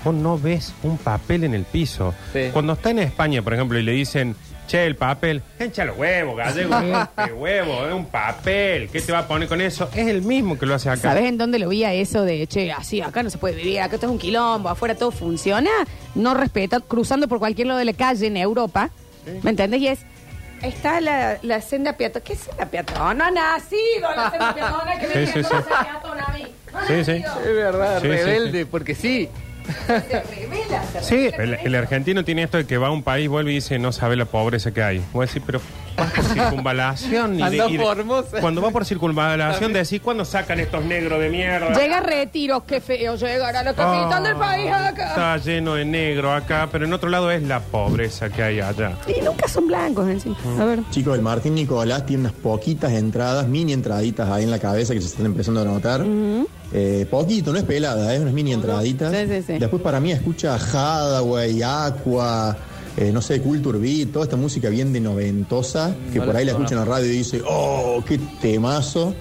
vos 0.04 0.14
no 0.14 0.38
ves 0.38 0.74
un 0.82 0.98
papel 0.98 1.44
en 1.44 1.54
el 1.54 1.64
piso. 1.64 2.14
Sí. 2.32 2.50
Cuando 2.52 2.74
está 2.74 2.90
en 2.90 3.00
España, 3.00 3.42
por 3.42 3.54
ejemplo, 3.54 3.78
y 3.78 3.82
le 3.82 3.92
dicen, 3.92 4.36
che, 4.68 4.86
el 4.86 4.94
papel, 4.94 5.42
echa 5.58 5.84
los 5.84 5.96
huevos, 5.96 6.36
gallego, 6.36 6.74
este 7.18 7.32
huevo, 7.32 7.86
es 7.86 7.94
un 7.94 8.06
papel, 8.06 8.88
¿qué 8.90 9.00
te 9.00 9.10
va 9.10 9.20
a 9.20 9.26
poner 9.26 9.48
con 9.48 9.60
eso? 9.60 9.88
Es 9.94 10.06
el 10.06 10.22
mismo 10.22 10.58
que 10.58 10.66
lo 10.66 10.74
hace 10.74 10.90
acá. 10.90 11.00
¿Sabes 11.00 11.24
en 11.24 11.38
dónde 11.38 11.58
lo 11.58 11.70
vi 11.70 11.84
a 11.84 11.92
eso 11.94 12.22
de, 12.22 12.46
che, 12.46 12.70
así, 12.70 13.00
acá 13.00 13.22
no 13.22 13.30
se 13.30 13.38
puede 13.38 13.56
vivir, 13.56 13.80
acá 13.80 13.94
esto 13.94 14.06
es 14.06 14.12
un 14.12 14.18
quilombo, 14.18 14.68
afuera 14.68 14.94
todo 14.94 15.10
funciona? 15.10 15.70
No 16.14 16.34
respeta, 16.34 16.80
cruzando 16.80 17.26
por 17.26 17.38
cualquier 17.38 17.68
lado 17.68 17.78
de 17.78 17.86
la 17.86 17.94
calle 17.94 18.26
en 18.26 18.36
Europa, 18.36 18.90
¿me 19.42 19.50
entendés? 19.50 19.80
Y 19.80 19.88
es, 19.88 20.00
está 20.62 21.00
la, 21.00 21.38
la 21.42 21.60
senda 21.60 21.94
peatona. 21.96 22.24
¿Qué 22.24 22.36
senda 22.36 22.66
peatona? 22.66 23.14
No 23.14 23.24
ha 23.24 23.30
nacido 23.30 24.14
la 24.14 24.30
senda 24.30 24.54
peatona 24.54 24.98
que 24.98 25.06
Sí, 25.06 25.18
me 25.18 25.26
sí, 25.26 25.32
sí. 25.32 25.48
con 25.48 25.58
esa 25.60 25.82
peatona 25.84 26.24
a 26.24 26.32
mí. 26.32 26.46
No 26.72 26.78
ha 26.78 26.86
Sí, 26.86 27.04
sí. 27.04 27.12
nacido. 27.20 27.40
Es 27.40 27.54
verdad, 27.56 27.96
Sí, 28.00 28.02
sí, 28.02 28.08
rebelde, 28.08 28.66
porque 28.66 28.94
sí. 28.94 29.28
Se 29.86 29.98
revela, 30.22 30.82
se 30.92 31.02
Sí, 31.04 31.30
revela. 31.30 31.56
el, 31.60 31.66
el 31.66 31.74
argentino 31.76 32.24
tiene 32.24 32.42
esto 32.42 32.56
de 32.58 32.66
que 32.66 32.78
va 32.78 32.88
a 32.88 32.90
un 32.90 33.02
país, 33.02 33.28
vuelve 33.28 33.52
y 33.52 33.56
dice, 33.56 33.78
no 33.78 33.92
sabe 33.92 34.16
la 34.16 34.24
pobreza 34.24 34.72
que 34.72 34.82
hay. 34.82 35.04
Voy 35.12 35.24
a 35.24 35.26
decir, 35.26 35.42
pero 35.46 35.60
vas 35.96 36.10
por 36.12 36.24
circunvalación. 36.24 37.38
y 37.40 37.42
de- 37.50 37.66
y 37.70 37.78
cuando 38.40 38.60
va 38.62 38.70
por 38.70 38.84
circunvalación, 38.84 39.72
decís, 39.72 40.00
¿cuándo 40.00 40.24
sacan 40.24 40.60
estos 40.60 40.84
negros 40.84 41.20
de 41.20 41.28
mierda? 41.28 41.78
Llega 41.78 42.00
retiro, 42.00 42.64
qué 42.66 42.80
feo 42.80 43.16
llegar 43.16 43.54
a 43.56 43.62
la 43.62 43.74
capital 43.74 44.12
Ah, 44.12 44.20
del 44.28 44.36
país 44.36 44.70
acá. 44.72 45.08
Está 45.08 45.36
lleno 45.38 45.74
de 45.74 45.84
negro 45.84 46.32
acá, 46.32 46.68
pero 46.70 46.84
en 46.84 46.92
otro 46.92 47.08
lado 47.08 47.30
es 47.30 47.42
la 47.42 47.60
pobreza 47.60 48.28
que 48.30 48.42
hay 48.42 48.60
allá. 48.60 48.92
Y 49.06 49.20
nunca 49.22 49.48
son 49.48 49.66
blancos 49.66 50.08
encima. 50.08 50.36
A 50.60 50.64
ver. 50.64 50.80
Chicos, 50.90 51.16
el 51.16 51.22
Martín 51.22 51.54
Nicolás 51.54 52.06
tiene 52.06 52.22
unas 52.22 52.32
poquitas 52.32 52.92
entradas, 52.92 53.46
mini 53.46 53.72
entraditas 53.72 54.28
ahí 54.28 54.44
en 54.44 54.50
la 54.50 54.58
cabeza 54.58 54.94
que 54.94 55.00
se 55.00 55.08
están 55.08 55.26
empezando 55.26 55.60
a 55.60 55.64
notar. 55.64 56.04
Eh, 56.74 57.06
poquito, 57.10 57.52
no 57.52 57.58
es 57.58 57.64
pelada, 57.64 58.14
es 58.14 58.20
unas 58.20 58.32
mini 58.32 58.52
entraditas. 58.52 59.12
Sí, 59.12 59.26
sí, 59.28 59.42
sí. 59.46 59.58
Después 59.58 59.82
para 59.82 60.00
mí 60.00 60.10
escucha 60.12 60.54
Hadaway, 60.56 61.62
Aqua, 61.62 62.56
eh, 62.96 63.10
no 63.12 63.22
sé, 63.22 63.40
Culture 63.40 63.78
Beat, 63.78 64.10
toda 64.12 64.24
esta 64.24 64.36
música 64.36 64.68
bien 64.68 64.92
de 64.92 65.00
noventosa, 65.00 65.94
que 66.12 66.18
no 66.18 66.26
por 66.26 66.36
ahí 66.36 66.44
la 66.44 66.52
escucha 66.52 66.74
en 66.74 66.78
la 66.80 66.84
radio 66.84 67.06
y 67.06 67.16
dice, 67.18 67.42
oh, 67.48 68.02
qué 68.06 68.18
temazo. 68.40 69.14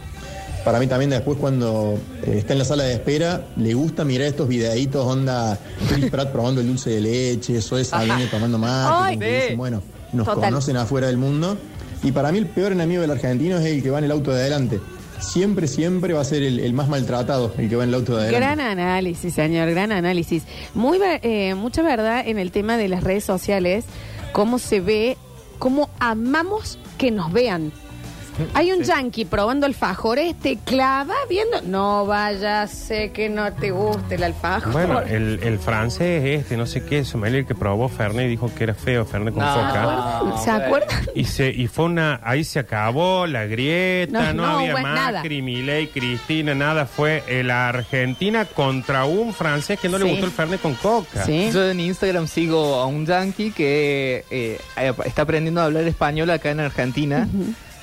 Para 0.65 0.79
mí 0.79 0.85
también 0.85 1.09
después 1.09 1.37
cuando 1.39 1.97
eh, 2.23 2.35
está 2.37 2.53
en 2.53 2.59
la 2.59 2.65
sala 2.65 2.83
de 2.83 2.93
espera, 2.93 3.47
le 3.55 3.73
gusta 3.73 4.03
mirar 4.05 4.27
estos 4.27 4.47
videitos, 4.47 5.03
onda 5.05 5.57
Chris 5.89 6.11
Pratt 6.11 6.31
probando 6.31 6.61
el 6.61 6.67
dulce 6.67 6.91
de 6.91 7.01
leche, 7.01 7.57
eso 7.57 7.77
es 7.79 7.87
Saldaña 7.87 8.29
tomando 8.29 8.59
mate, 8.59 8.93
Ay. 8.93 9.15
como 9.15 9.19
que 9.21 9.25
Sí. 9.35 9.41
dicen, 9.41 9.57
bueno, 9.57 9.81
nos 10.13 10.27
Total. 10.27 10.49
conocen 10.49 10.77
afuera 10.77 11.07
del 11.07 11.17
mundo. 11.17 11.57
Y 12.03 12.11
para 12.11 12.31
mí 12.31 12.37
el 12.37 12.45
peor 12.47 12.71
enemigo 12.73 13.01
del 13.01 13.09
argentino 13.11 13.57
es 13.57 13.65
el 13.65 13.81
que 13.81 13.89
va 13.89 13.97
en 13.99 14.03
el 14.05 14.11
auto 14.11 14.31
de 14.31 14.41
adelante. 14.41 14.79
Siempre, 15.21 15.67
siempre 15.67 16.13
va 16.13 16.21
a 16.21 16.25
ser 16.25 16.43
el, 16.43 16.59
el 16.59 16.73
más 16.73 16.89
maltratado, 16.89 17.53
el 17.57 17.69
que 17.69 17.75
va 17.75 17.83
en 17.83 17.89
el 17.89 17.95
auto 17.95 18.15
de 18.15 18.23
adelante. 18.23 18.45
Gran 18.45 18.59
análisis, 18.59 19.33
señor, 19.33 19.69
gran 19.69 19.91
análisis. 19.91 20.43
Muy, 20.73 20.99
eh, 21.01 21.55
mucha 21.55 21.83
verdad 21.83 22.27
en 22.27 22.39
el 22.39 22.51
tema 22.51 22.75
de 22.77 22.89
las 22.89 23.03
redes 23.03 23.23
sociales, 23.23 23.85
cómo 24.33 24.59
se 24.59 24.81
ve, 24.81 25.17
cómo 25.59 25.89
amamos 25.99 26.79
que 26.97 27.11
nos 27.11 27.31
vean. 27.31 27.71
Hay 28.53 28.71
un 28.71 28.83
yankee 28.83 29.25
probando 29.25 29.65
alfajores, 29.65 30.35
te 30.39 30.57
clava 30.57 31.15
viendo. 31.29 31.61
No 31.63 32.05
vaya, 32.05 32.67
sé 32.67 33.11
que 33.11 33.29
no 33.29 33.51
te 33.53 33.71
guste 33.71 34.15
el 34.15 34.23
alfajor. 34.23 34.71
Bueno, 34.71 34.99
el, 35.07 35.39
el 35.43 35.59
francés 35.59 36.23
este, 36.41 36.57
no 36.57 36.65
sé 36.65 36.83
qué, 36.85 37.03
sommelier 37.05 37.45
que 37.45 37.55
probó 37.55 37.89
Fernet 37.89 38.25
y 38.27 38.29
dijo 38.29 38.51
que 38.53 38.63
era 38.65 38.73
feo 38.73 39.05
Fernet 39.05 39.33
con 39.33 39.43
No. 39.43 39.53
coca. 39.53 40.41
¿Se 40.43 40.49
acuerdan? 40.51 40.99
Y 41.15 41.25
se 41.25 41.49
y 41.49 41.67
fue 41.67 41.85
una 41.85 42.19
ahí 42.23 42.43
se 42.43 42.59
acabó 42.59 43.27
la 43.27 43.45
grieta, 43.45 44.33
No, 44.33 44.33
no, 44.33 44.45
no, 44.47 44.59
había 44.59 44.71
bueno, 44.73 44.87
Macri, 44.89 45.41
Milei, 45.41 45.87
Cristina, 45.87 46.55
nada, 46.55 46.85
fue 46.85 47.23
eh, 47.27 47.43
la 47.43 47.69
Argentina 47.69 48.45
contra 48.45 49.05
un 49.05 49.33
francés 49.33 49.79
que 49.79 49.89
no 49.89 49.97
le 49.97 50.05
Sí. 50.05 50.11
gustó 50.11 50.25
el 50.25 50.31
Fernet 50.31 50.61
con 50.61 50.75
coca. 50.75 51.25
Sí. 51.25 51.49
Yo 51.53 51.69
en 51.69 51.79
Instagram 51.79 52.27
sigo 52.27 52.75
a 52.75 52.85
un 52.85 53.05
yankee 53.05 53.51
que 53.51 54.25
eh, 54.31 54.59
eh, 54.77 54.93
está 55.05 55.23
aprendiendo 55.23 55.61
a 55.61 55.65
hablar 55.65 55.83
español 55.83 56.29
acá 56.31 56.51
en 56.51 56.59
Argentina 56.61 57.27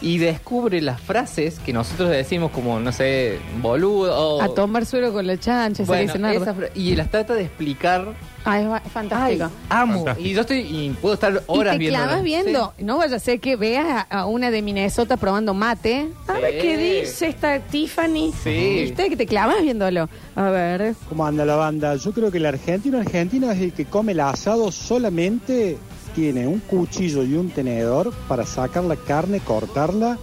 y 0.00 0.18
descubre 0.18 0.80
las 0.80 1.00
frases 1.00 1.58
que 1.58 1.72
nosotros 1.72 2.10
decimos 2.10 2.50
como, 2.52 2.78
no 2.78 2.92
sé, 2.92 3.38
boludo 3.60 4.16
o... 4.36 4.42
A 4.42 4.48
tomar 4.54 4.86
suero 4.86 5.12
con 5.12 5.26
la 5.26 5.36
chancha, 5.38 5.84
se 5.84 5.88
Bueno, 5.88 6.12
dice 6.12 6.70
y 6.74 6.94
las 6.94 7.10
trata 7.10 7.34
de 7.34 7.42
explicar. 7.42 8.14
Ah, 8.44 8.60
es 8.60 8.68
va- 8.68 8.80
fantástico. 8.80 9.50
Amo. 9.68 9.94
Fantástico. 10.04 10.28
Y 10.28 10.32
yo 10.34 10.40
estoy 10.42 10.58
y 10.60 10.90
puedo 11.02 11.14
estar 11.14 11.42
horas 11.48 11.74
y 11.74 11.78
te 11.78 11.80
viendo. 11.80 11.98
clavas 11.98 12.22
viendo. 12.22 12.72
No 12.78 12.98
vaya 12.98 13.16
a 13.16 13.18
ser 13.18 13.40
que 13.40 13.56
veas 13.56 13.86
a, 14.08 14.20
a 14.20 14.26
una 14.26 14.50
de 14.50 14.62
Minnesota 14.62 15.16
probando 15.16 15.52
mate. 15.52 16.08
A 16.28 16.36
Sí. 16.36 16.40
ver 16.42 16.58
qué 16.62 16.76
dice 16.78 17.26
esta 17.26 17.58
Tiffany. 17.58 18.32
Sí. 18.42 18.84
¿Viste? 18.84 19.08
Que 19.10 19.16
te 19.16 19.26
clavas 19.26 19.60
viéndolo. 19.60 20.08
A 20.36 20.50
ver. 20.50 20.94
¿Cómo 21.08 21.26
anda 21.26 21.44
la 21.44 21.56
banda? 21.56 21.96
Yo 21.96 22.12
creo 22.12 22.30
que 22.30 22.38
el 22.38 22.46
argentino 22.46 22.98
argentino 22.98 23.50
es 23.50 23.60
el 23.60 23.72
que 23.72 23.84
come 23.84 24.12
el 24.12 24.20
asado 24.20 24.70
solamente 24.70 25.76
tiene 26.18 26.48
un 26.48 26.58
cuchillo 26.58 27.22
y 27.22 27.34
un 27.34 27.48
tenedor 27.50 28.12
para 28.26 28.44
sacar 28.44 28.82
la 28.82 28.96
carne, 28.96 29.38
cortarla, 29.38 30.18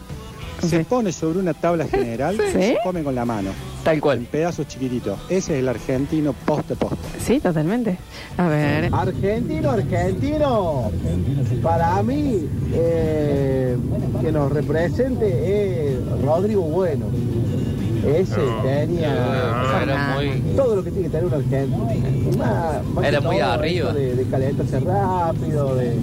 se 0.62 0.84
pone 0.84 1.14
sobre 1.14 1.40
una 1.40 1.54
tabla 1.54 1.88
general 1.90 2.36
y 2.36 2.52
Sí. 2.52 2.52
se 2.52 2.78
come 2.84 3.02
con 3.02 3.16
la 3.16 3.24
mano, 3.24 3.52
Tal 3.86 3.94
en 3.96 4.00
cual. 4.02 4.20
pedazos 4.30 4.68
chiquititos. 4.68 5.18
Ese 5.30 5.54
es 5.54 5.60
el 5.62 5.70
argentino 5.70 6.34
poste 6.34 6.75
poste. 6.75 6.98
Sí, 7.24 7.40
totalmente. 7.40 7.98
A 8.36 8.50
ver. 8.50 8.90
Argentino, 8.94 9.72
argentino. 9.72 10.92
Para 11.64 12.04
mí, 12.04 12.46
eh, 12.74 13.78
que 14.22 14.32
nos 14.34 14.52
represente 14.52 15.94
es 15.94 16.22
Rodrigo 16.25 16.64
Bueno. 16.64 17.06
Ese 18.05 18.38
No. 18.38 18.62
tenía 18.62 19.81
Era 19.83 20.13
muy... 20.15 20.29
todo 20.55 20.75
lo 20.75 20.83
que 20.83 20.91
tiene 20.91 21.07
que 21.07 21.09
tener 21.12 21.25
un 21.25 21.33
argentino. 21.33 22.38
Más- 22.38 22.85
más 22.93 23.05
Era 23.05 23.21
muy 23.21 23.39
arriba. 23.39 23.93
De, 23.93 24.15
de 24.15 24.24
calentarse 24.25 24.79
rápido, 24.79 25.75
de. 25.75 25.95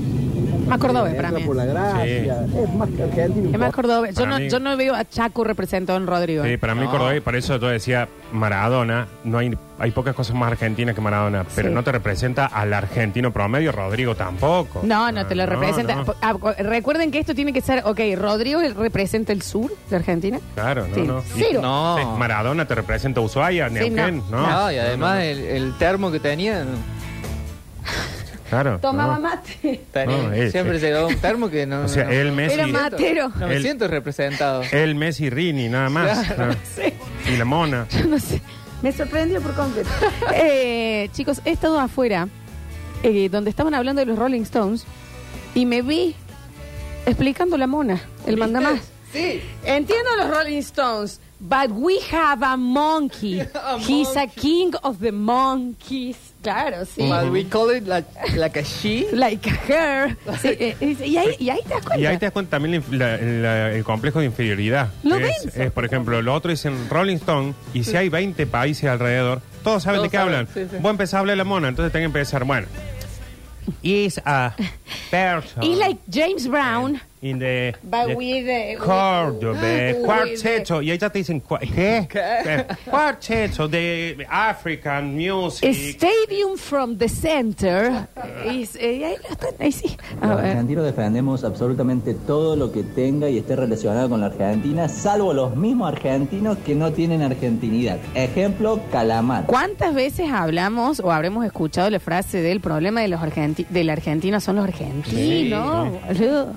Más 0.67 0.79
cordobés 0.79 1.13
de 1.13 1.17
para 1.17 1.31
mí. 1.33 1.43
por 1.45 1.57
la 1.57 1.65
gracia. 1.65 2.45
Es 2.45 2.75
más 2.75 2.89
argentino. 3.01 3.51
Es 3.53 3.59
más 3.59 3.73
cordobés. 3.73 4.15
Yo 4.15 4.25
Para 4.25 4.31
no, 4.31 4.39
mí- 4.45 4.51
yo 4.51 4.61
no 4.61 4.77
veo 4.77 4.95
a 4.95 5.05
Chaco 5.09 5.45
representado 5.45 5.99
en 5.99 6.07
Rodrigo. 6.07 6.45
Sí, 6.45 6.57
para 6.57 6.75
mí 6.75 6.87
y 7.17 7.21
por 7.21 7.37
eso 7.37 7.57
yo 7.59 7.69
decía 7.69 8.09
Maradona, 8.33 9.07
no 9.25 9.39
hay, 9.39 9.57
hay 9.79 9.91
pocas 9.91 10.15
cosas 10.15 10.35
más 10.37 10.51
argentinas 10.53 10.95
que 10.95 11.01
Maradona, 11.01 11.45
pero 11.55 11.69
Sí. 11.69 11.75
no 11.75 11.83
te 11.85 11.93
representa 11.93 12.47
al 12.47 12.73
argentino 12.73 13.33
promedio, 13.33 13.73
Rodrigo 13.73 14.15
tampoco. 14.15 14.81
No, 14.83 15.11
no 15.13 15.27
te 15.27 15.35
lo 15.35 15.47
representa. 15.47 15.95
no. 15.97 16.15
Ah, 16.23 16.35
recuerden 16.59 17.11
que 17.11 17.19
esto 17.19 17.35
tiene 17.35 17.53
que 17.53 17.61
ser, 17.61 17.83
ok, 17.85 18.01
Rodrigo 18.17 18.61
representa 18.77 19.33
el 19.33 19.43
sur 19.43 19.71
de 19.91 19.97
Argentina. 19.97 20.39
Claro, 20.55 20.87
no, 20.89 20.95
Sí. 20.95 21.03
no. 21.03 21.19
Y- 21.21 21.23
Cero. 21.43 21.61
No. 21.63 21.97
Sí, 21.99 22.05
Maradona 22.19 22.67
te 22.67 22.75
representa 22.75 23.21
Ushuaia, 23.21 23.69
Sí, 23.69 23.75
Neuquén, 23.75 24.23
no. 24.31 24.41
no. 24.41 24.47
No, 24.51 24.73
y 24.73 24.79
además 24.79 25.23
El, 25.23 25.39
el 25.41 25.79
termo 25.79 26.11
que 26.11 26.21
tenía, 26.21 26.65
Claro. 28.53 28.79
Tomaba 28.81 29.15
no. 29.15 29.21
mate. 29.23 29.81
No, 30.07 30.51
siempre 30.51 30.77
eh. 30.77 30.81
llevaba 30.81 31.07
un 31.07 31.17
termo 31.17 31.49
que 31.49 31.65
no. 31.65 31.85
O 31.85 31.89
sea, 31.89 32.05
no, 32.05 32.11
el 32.11 32.33
Messi. 32.33 32.53
Era 32.53 32.67
matero. 32.67 33.33
no 33.35 33.49
me 33.49 33.57
el- 33.57 33.63
siento 33.63 33.89
representado. 33.89 34.63
El 34.73 34.95
Messi 34.95 35.31
Rini, 35.31 35.71
nada 35.71 35.89
más. 35.89 36.27
Claro. 36.35 36.55
Sí. 36.77 36.93
Y 37.33 37.37
la 37.39 37.47
mona. 37.47 37.87
Yo 37.99 38.05
no 38.05 38.19
sé. 38.19 38.43
Me 38.83 38.93
sorprendió 38.93 39.41
por 39.41 39.55
completo. 39.55 39.89
Eh, 40.35 41.09
chicos, 41.13 41.41
he 41.47 41.51
estado 41.53 41.81
afuera 41.81 42.29
eh, 43.03 43.31
donde 43.31 43.49
estaban 43.49 43.73
hablando 43.73 44.01
de 44.01 44.07
los 44.07 44.19
Rolling 44.19 44.43
Stones 44.43 44.85
y 45.55 45.65
me 45.65 45.81
vi 45.81 46.15
explicando 47.07 47.57
la 47.57 47.67
mona, 47.67 48.03
el 48.27 48.37
mandamás. 48.37 48.83
Sí. 49.15 49.41
Entiendo 49.65 50.11
los 50.19 50.29
Rolling 50.29 50.59
Stones, 50.59 51.23
but 51.43 51.71
we 51.73 51.99
have 52.11 52.43
a 52.43 52.57
monkey. 52.57 53.41
A 53.55 53.79
He's 53.79 54.15
a 54.17 54.27
king 54.27 54.73
of 54.85 55.01
the 55.01 55.13
monkeys. 55.13 56.17
Claro, 56.43 56.85
sí. 56.85 57.09
But 57.09 57.31
we 57.31 57.45
call 57.45 57.71
it 57.71 57.87
like, 57.87 58.05
like 58.37 58.57
a 58.57 58.65
she. 58.65 59.07
Like 59.13 59.47
a 59.47 59.51
her. 59.69 60.17
Sí, 60.41 60.49
eh, 60.49 60.77
eh, 60.81 60.97
y, 61.07 61.17
ahí, 61.17 61.37
y 61.39 61.51
ahí 61.51 61.61
te 61.63 61.69
das 61.75 61.85
cuenta. 61.85 61.99
Y 61.99 62.07
ahí 62.07 62.19
te 62.19 62.27
das 62.27 62.33
cuenta 62.33 62.51
también 62.59 62.83
la 62.91 63.17
la- 63.17 63.23
la- 63.23 63.73
el 63.73 63.85
complejo 63.85 64.19
de 64.21 64.25
inferioridad. 64.27 64.89
Lo 65.05 65.17
es, 65.19 65.47
es, 65.57 65.71
por 65.71 65.85
ejemplo, 65.85 66.21
lo 66.21 66.35
otro 66.35 66.51
dicen 66.51 66.89
Rolling 66.91 67.17
Stone, 67.17 67.55
y 67.75 67.85
si 67.85 67.97
hay 67.97 68.09
20 68.09 68.47
países 68.47 68.89
alrededor, 68.91 69.41
todos 69.63 69.85
saben 69.85 69.99
Todos 70.01 70.11
de 70.11 70.11
qué 70.11 70.17
saben, 70.17 70.35
hablan. 70.35 70.49
sí, 70.55 70.67
sí. 70.69 70.77
Voy 70.81 70.89
a 70.89 70.91
empezar 70.91 71.19
a 71.19 71.21
hablar 71.21 71.35
de 71.35 71.39
la 71.39 71.45
mona, 71.45 71.69
entonces 71.69 71.93
tengo 71.93 72.03
que 72.03 72.07
empezar, 72.19 72.45
bueno. 72.45 72.67
Is 73.83 74.21
a 74.25 74.55
person 75.13 75.63
Y 75.63 75.77
like 75.77 76.01
James 76.11 76.49
Brown, 76.49 77.01
in 77.23 77.39
the, 77.39 77.73
but 77.85 78.09
the 78.09 78.15
with, 78.17 78.49
uh, 78.49 78.73
with- 78.73 78.79
cuarteto, 80.05 80.83
y 80.83 80.91
ahí 80.91 80.99
ya 80.99 81.09
te 81.09 81.21
dicen, 81.21 81.41
¿qué? 81.41 82.09
Eh, 82.45 82.67
Cuarteto 82.91 83.69
de 83.69 84.27
African 84.29 85.15
Music. 85.15 85.71
Stadium 85.73 86.57
from 86.57 86.97
the 86.99 87.09
Center. 87.09 88.09
Is- 88.53 88.75
eh, 88.77 89.05
ahí, 89.05 89.15
lo 89.23 89.29
están, 89.31 89.51
ahí 89.61 89.71
sí. 89.73 89.97
A 90.21 90.27
Los 90.27 90.37
ver. 90.39 90.47
argentinos 90.51 90.85
defendemos 90.85 91.45
absolutamente 91.45 92.15
todo 92.15 92.57
lo 92.57 92.73
que 92.73 92.83
tenga 92.83 93.29
y 93.29 93.39
esté 93.39 93.55
relacionado 93.55 94.09
con 94.11 94.21
la 94.21 94.27
Argentina, 94.27 94.89
salvo 94.89 95.33
los 95.33 95.55
mismos 95.57 95.89
argentinos 95.93 96.59
que 96.59 96.75
no 96.75 96.93
tienen 96.93 97.23
argentinidad. 97.23 97.99
Ejemplo, 98.15 98.81
calamar. 98.91 99.47
¿Cuántas 99.47 99.95
veces 99.95 100.29
hablamos 100.33 100.99
o 101.01 101.13
habremos 101.13 101.45
escuchado 101.47 101.89
la 101.91 102.01
frase 102.01 102.43
del 102.43 102.61
problema 102.61 103.01
de 103.01 103.09
los 103.09 103.21
argenti 103.21 103.65
del 103.71 103.91
argentino 103.91 104.41
son 104.41 104.57
los 104.57 104.65
argentinos? 104.65 105.89
boludo? 106.09 106.53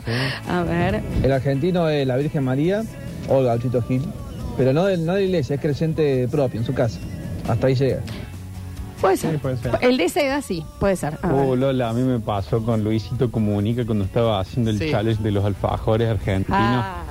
A 0.59 0.63
ver. 0.63 1.01
El 1.23 1.31
argentino 1.31 1.89
es 1.89 2.07
la 2.07 2.15
Virgen 2.17 2.43
María 2.43 2.83
o 3.29 3.39
el 3.39 3.45
Gauchito 3.45 3.81
Gil, 3.81 4.03
pero 4.57 4.71
no 4.73 4.85
de, 4.85 4.97
no 4.97 5.13
de 5.13 5.21
la 5.21 5.25
iglesia, 5.25 5.55
es 5.55 5.61
creyente 5.61 6.27
propio 6.29 6.59
en 6.59 6.65
su 6.65 6.73
casa. 6.73 6.99
Hasta 7.47 7.67
ahí 7.67 7.75
llega. 7.75 7.99
Puede 9.01 9.17
ser. 9.17 9.39
El 9.81 9.97
de 9.97 10.05
esa 10.05 10.21
edad 10.21 10.41
sí, 10.41 10.63
puede 10.79 10.95
ser. 10.95 11.17
A 11.21 11.27
ver. 11.31 11.45
Oh, 11.45 11.55
Lola, 11.55 11.89
a 11.89 11.93
mí 11.93 12.01
me 12.01 12.19
pasó 12.19 12.63
con 12.63 12.83
Luisito 12.83 13.29
Comunica 13.29 13.85
cuando 13.85 14.05
estaba 14.05 14.39
haciendo 14.39 14.71
el 14.71 14.79
Sí. 14.79 14.89
challenge 14.89 15.21
de 15.21 15.31
los 15.31 15.43
alfajores 15.45 16.09
argentinos. 16.09 16.59
Ah. 16.59 17.03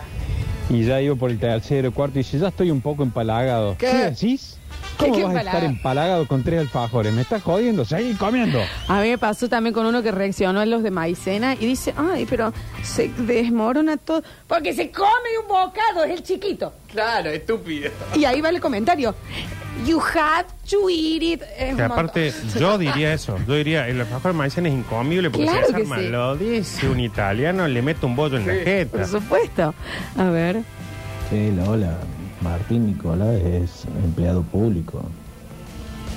Y 0.70 0.84
ya 0.84 1.00
iba 1.00 1.14
por 1.14 1.30
el 1.30 1.38
tercero, 1.38 1.92
cuarto, 1.92 2.18
y 2.18 2.22
dice, 2.22 2.38
ya 2.38 2.48
estoy 2.48 2.70
un 2.70 2.80
poco 2.80 3.02
empalagado. 3.02 3.76
¿Qué? 3.78 3.86
¿Qué, 3.86 3.96
decís? 4.10 4.58
¿Qué- 4.98 5.08
¿Cómo 5.08 5.26
vas 5.26 5.36
a 5.36 5.40
estar 5.40 5.64
empalagado? 5.64 6.26
con 6.28 6.42
tres 6.42 6.60
alfajores? 6.60 7.12
¿Me 7.12 7.22
estás 7.22 7.42
jodiendo? 7.42 7.84
¡Seguí 7.84 8.14
comiendo! 8.14 8.60
A 8.88 9.00
mí 9.00 9.08
me 9.10 9.18
pasó 9.18 9.48
también 9.48 9.74
con 9.74 9.86
uno 9.86 10.02
que 10.02 10.12
reaccionó 10.12 10.60
a 10.60 10.66
los 10.66 10.82
de 10.82 10.90
maicena 10.90 11.54
y 11.54 11.66
dice, 11.66 11.92
ay, 11.96 12.26
pero 12.28 12.52
se 12.82 13.08
desmorona 13.18 13.96
todo. 13.96 14.22
Porque 14.46 14.72
se 14.72 14.90
come 14.90 15.08
un 15.42 15.48
bocado, 15.48 16.04
es 16.04 16.10
el 16.12 16.22
chiquito. 16.22 16.72
Claro, 16.92 17.30
estúpido. 17.30 17.90
Y 18.14 18.24
ahí 18.24 18.40
va 18.40 18.50
el 18.50 18.60
comentario. 18.60 19.14
You 19.84 20.00
have 20.00 20.46
to 20.70 20.88
eat 20.88 21.22
it. 21.22 21.42
Es 21.58 21.72
un 21.72 21.76
Que 21.76 21.82
aparte, 21.82 22.32
montón. 22.44 22.60
yo 22.60 22.78
diría 22.78 23.12
eso. 23.12 23.36
Yo 23.48 23.54
diría, 23.54 23.88
el 23.88 24.00
alfajor 24.00 24.30
de 24.32 24.38
maicena 24.38 24.68
es 24.68 24.74
incomible 24.74 25.30
porque 25.30 25.46
Claro 25.48 25.66
si 25.66 25.74
que 25.74 25.82
es 25.82 25.88
sí. 25.88 26.08
lo 26.08 26.36
dice 26.36 26.88
un 26.88 27.00
italiano, 27.00 27.66
le 27.66 27.82
mete 27.82 28.06
un 28.06 28.14
bollo 28.14 28.36
en 28.36 28.46
la 28.46 28.54
jeta. 28.54 28.98
Por 28.98 29.06
supuesto. 29.08 29.74
A 30.16 30.24
ver. 30.30 30.60
Sí, 31.28 31.52
hola. 31.66 31.98
Martín 32.44 32.86
Nicolás 32.86 33.40
es 33.40 33.84
empleado 34.04 34.42
público. 34.42 35.02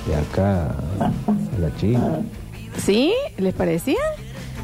De 0.06 0.14
acá 0.14 0.66
a 0.98 1.60
la 1.60 1.74
China. 1.76 2.20
¿Sí? 2.76 3.12
¿Les 3.38 3.52
parecía? 3.54 3.96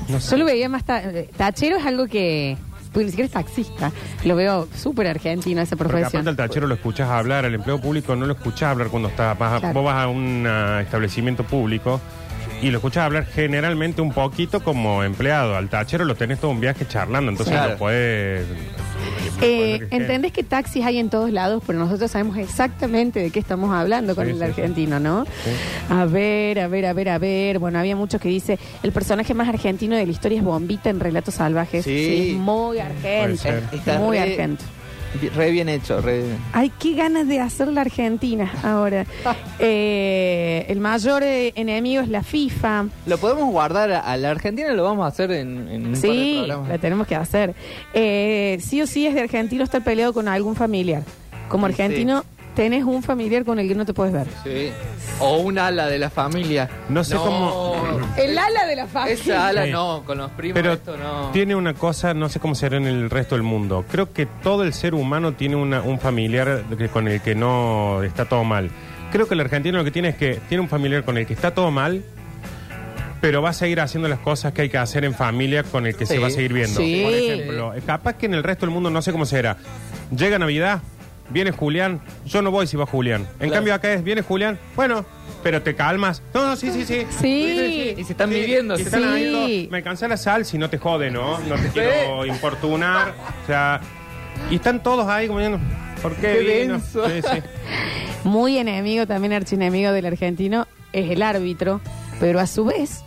Yo 0.08 0.36
lo 0.36 0.44
veía 0.44 0.68
más... 0.68 0.84
ta- 0.84 1.02
eh, 1.02 1.28
tachero 1.36 1.76
es 1.78 1.86
algo 1.86 2.06
que... 2.06 2.56
Porque 2.92 3.06
ni 3.06 3.10
siquiera 3.10 3.26
es 3.26 3.32
taxista. 3.32 3.90
Lo 4.24 4.36
veo 4.36 4.68
súper 4.76 5.08
argentino 5.08 5.60
esa 5.60 5.74
Porque 5.74 5.94
profesión. 5.94 6.20
aparte 6.22 6.42
al 6.42 6.48
tachero 6.48 6.66
lo 6.68 6.74
escuchas 6.74 7.08
hablar, 7.10 7.44
al 7.44 7.54
empleo 7.54 7.80
público 7.80 8.14
no 8.14 8.24
lo 8.26 8.34
escuchas 8.34 8.70
hablar 8.70 8.86
cuando 8.88 9.08
está, 9.08 9.34
vas 9.34 9.54
a- 9.54 9.58
Claro. 9.60 9.74
vos 9.74 9.84
vas 9.86 9.96
a 10.04 10.08
un 10.08 10.44
ah, 10.46 10.80
establecimiento 10.82 11.42
público 11.44 12.00
y 12.62 12.70
lo 12.70 12.78
escuchas 12.78 13.04
hablar 13.04 13.26
generalmente 13.26 14.00
un 14.00 14.12
poquito 14.12 14.62
como 14.62 15.02
empleado. 15.02 15.56
Al 15.56 15.68
tachero 15.68 16.04
lo 16.04 16.14
tenés 16.14 16.38
todo 16.38 16.52
un 16.52 16.60
viaje 16.60 16.86
charlando, 16.86 17.30
entonces 17.32 17.52
Claro. 17.54 17.72
lo 17.72 17.78
puedes... 17.78 18.46
Eh, 19.42 19.86
Entendés 19.90 20.32
que 20.32 20.42
taxis 20.42 20.84
hay 20.84 20.98
en 20.98 21.10
todos 21.10 21.30
lados, 21.30 21.62
pero 21.66 21.78
nosotros 21.78 22.10
sabemos 22.10 22.36
exactamente 22.38 23.20
de 23.20 23.30
qué 23.30 23.38
estamos 23.40 23.72
hablando 23.74 24.14
con 24.14 24.24
Sí, 24.24 24.30
el 24.30 24.36
sí, 24.36 24.42
sí. 24.44 24.44
argentino, 24.50 25.00
¿no? 25.00 25.24
A 25.90 26.04
ver, 26.04 26.60
a 26.60 26.68
ver, 26.68 26.86
a 26.86 26.92
ver, 26.92 27.08
a 27.08 27.18
ver. 27.18 27.58
Bueno, 27.58 27.78
había 27.78 27.96
muchos 27.96 28.20
que 28.20 28.28
dice 28.28 28.58
el 28.82 28.92
personaje 28.92 29.34
más 29.34 29.48
argentino 29.48 29.96
de 29.96 30.06
la 30.06 30.12
historia 30.12 30.38
es 30.38 30.44
Bombita 30.44 30.90
en 30.90 31.00
Relatos 31.00 31.34
Salvajes. 31.34 31.84
Sí. 31.84 32.30
es 32.32 32.36
muy 32.36 32.76
Puede 32.78 32.82
argento. 32.82 33.42
ser. 33.42 33.62
Está 33.72 33.98
Muy 33.98 34.16
re- 34.16 34.22
argento. 34.22 34.64
Re 35.34 35.50
bien 35.50 35.68
hecho, 35.68 36.00
re... 36.00 36.24
Ay, 36.52 36.72
qué 36.78 36.94
ganas 36.94 37.28
de 37.28 37.40
hacer 37.40 37.68
la 37.68 37.82
Argentina 37.82 38.50
ahora. 38.62 39.06
Eh, 39.60 40.66
el 40.68 40.80
mayor 40.80 41.22
eh, 41.22 41.52
enemigo 41.56 42.02
es 42.02 42.08
la 42.08 42.22
FIFA. 42.22 42.86
Lo 43.06 43.18
podemos 43.18 43.50
guardar 43.50 43.90
a, 43.92 44.00
a 44.00 44.16
la 44.16 44.30
Argentina, 44.30 44.72
lo 44.72 44.82
vamos 44.84 45.04
a 45.04 45.08
hacer 45.08 45.30
en, 45.30 45.68
en 45.68 45.86
un 45.86 45.92
par 45.92 46.00
de 46.02 46.08
Sí, 46.08 46.44
la 46.46 46.78
tenemos 46.78 47.06
que 47.06 47.14
hacer. 47.14 47.54
Eh, 47.94 48.58
sí 48.60 48.82
o 48.82 48.86
sí 48.86 49.06
es 49.06 49.14
de 49.14 49.20
argentino 49.22 49.64
estar 49.64 49.82
peleado 49.82 50.12
con 50.12 50.28
algún 50.28 50.54
familiar. 50.56 51.02
Como 51.48 51.66
Sí. 51.66 51.72
argentino, 51.72 52.24
tenés 52.54 52.84
un 52.84 53.02
familiar 53.02 53.44
con 53.44 53.58
el 53.58 53.66
que 53.68 53.74
no 53.74 53.84
te 53.84 53.92
puedes 53.94 54.12
ver. 54.12 54.26
Sí. 54.44 54.70
O 55.20 55.38
un 55.38 55.58
ala 55.58 55.86
de 55.86 55.98
la 55.98 56.10
familia. 56.10 56.68
No 56.88 57.02
sé 57.04 57.16
cómo- 57.16 57.74
El 58.16 58.38
ala 58.38 58.66
de 58.66 58.76
la 58.76 58.86
familia. 58.86 59.14
Esa 59.14 59.48
ala 59.48 59.64
Sí. 59.66 59.70
no, 59.72 60.02
con 60.04 60.18
los 60.18 60.30
primos 60.32 60.54
Pero 60.54 60.72
esto 60.72 60.96
no. 60.96 61.30
tiene 61.32 61.54
una 61.54 61.74
cosa, 61.74 62.14
no 62.14 62.28
sé 62.28 62.40
cómo 62.40 62.54
será 62.54 62.76
en 62.76 62.86
el 62.86 63.10
resto 63.10 63.34
del 63.34 63.42
mundo. 63.42 63.84
Creo 63.90 64.12
que 64.12 64.26
todo 64.26 64.62
el 64.64 64.72
ser 64.72 64.94
humano 64.94 65.32
tiene 65.34 65.56
una- 65.56 65.82
un 65.82 65.98
familiar 65.98 66.64
que- 66.78 66.88
con 66.88 67.08
el 67.08 67.20
que 67.20 67.34
no 67.34 68.02
está 68.02 68.24
todo 68.24 68.44
mal. 68.44 68.70
Creo 69.12 69.28
que 69.28 69.34
el 69.34 69.40
argentino 69.40 69.78
lo 69.78 69.84
que 69.84 69.90
tiene 69.92 70.08
es 70.10 70.16
que 70.16 70.40
tiene 70.48 70.62
un 70.62 70.68
familiar 70.68 71.04
con 71.04 71.16
el 71.18 71.26
que 71.26 71.34
está 71.34 71.54
todo 71.54 71.70
mal, 71.70 72.02
pero 73.20 73.40
va 73.40 73.50
a 73.50 73.52
seguir 73.52 73.80
haciendo 73.80 74.08
las 74.08 74.18
cosas 74.18 74.52
que 74.52 74.62
hay 74.62 74.68
que 74.68 74.78
hacer 74.78 75.04
en 75.04 75.14
familia 75.14 75.62
con 75.62 75.86
el 75.86 75.96
que 75.96 76.04
Sí. 76.06 76.14
se 76.14 76.18
va 76.18 76.26
a 76.26 76.30
seguir 76.30 76.52
viendo. 76.52 76.78
Sí. 76.80 77.00
Por 77.04 77.12
ejemplo, 77.12 77.72
capaz 77.86 78.14
que 78.14 78.26
en 78.26 78.34
el 78.34 78.42
resto 78.42 78.66
del 78.66 78.74
mundo 78.74 78.90
no 78.90 79.00
sé 79.02 79.12
cómo 79.12 79.24
será. 79.24 79.56
Llega 80.14 80.38
Navidad, 80.38 80.80
viene 81.30 81.50
Julián, 81.50 82.00
yo 82.26 82.42
no 82.42 82.50
voy 82.50 82.66
si 82.66 82.76
va 82.76 82.86
Julián. 82.86 83.22
En 83.22 83.36
Claro. 83.38 83.52
cambio 83.54 83.74
acá 83.74 83.92
es, 83.92 84.04
viene 84.04 84.22
Julián, 84.22 84.58
bueno, 84.76 85.04
pero 85.42 85.62
te 85.62 85.74
calmas. 85.74 86.22
No, 86.32 86.46
no, 86.48 86.56
sí, 86.56 86.70
sí, 86.70 86.84
sí. 86.84 87.06
Sí. 87.20 87.94
Y 87.98 88.04
se 88.04 88.12
están 88.12 88.30
midiendo. 88.30 88.74
Y 88.74 88.78
se 88.78 88.84
están 88.84 89.00
están- 89.00 89.14
ahí 89.14 89.62
Sí. 89.62 89.68
me 89.70 89.82
cansa 89.82 90.08
la 90.08 90.16
sal 90.16 90.44
si 90.44 90.58
no 90.58 90.70
te 90.70 90.78
jode, 90.78 91.10
¿no? 91.10 91.38
No 91.40 91.54
te 91.56 91.68
quiero 91.68 92.24
importunar. 92.26 93.14
O 93.42 93.46
sea, 93.46 93.80
y 94.50 94.56
están 94.56 94.82
todos 94.82 95.06
ahí 95.08 95.26
como 95.26 95.38
diciendo, 95.40 95.60
¿por 96.02 96.14
qué, 96.16 96.20
Qué 96.44 96.60
vino? 96.62 96.74
denso. 96.74 97.06
Sí, 97.08 97.20
sí. 97.22 97.42
Muy 98.24 98.56
enemigo, 98.58 99.06
también 99.06 99.32
archienemigo 99.34 99.92
del 99.92 100.06
argentino, 100.06 100.66
es 100.92 101.10
el 101.10 101.22
árbitro. 101.22 101.80
Pero 102.20 102.40
a 102.40 102.46
su 102.46 102.64
vez, 102.64 103.02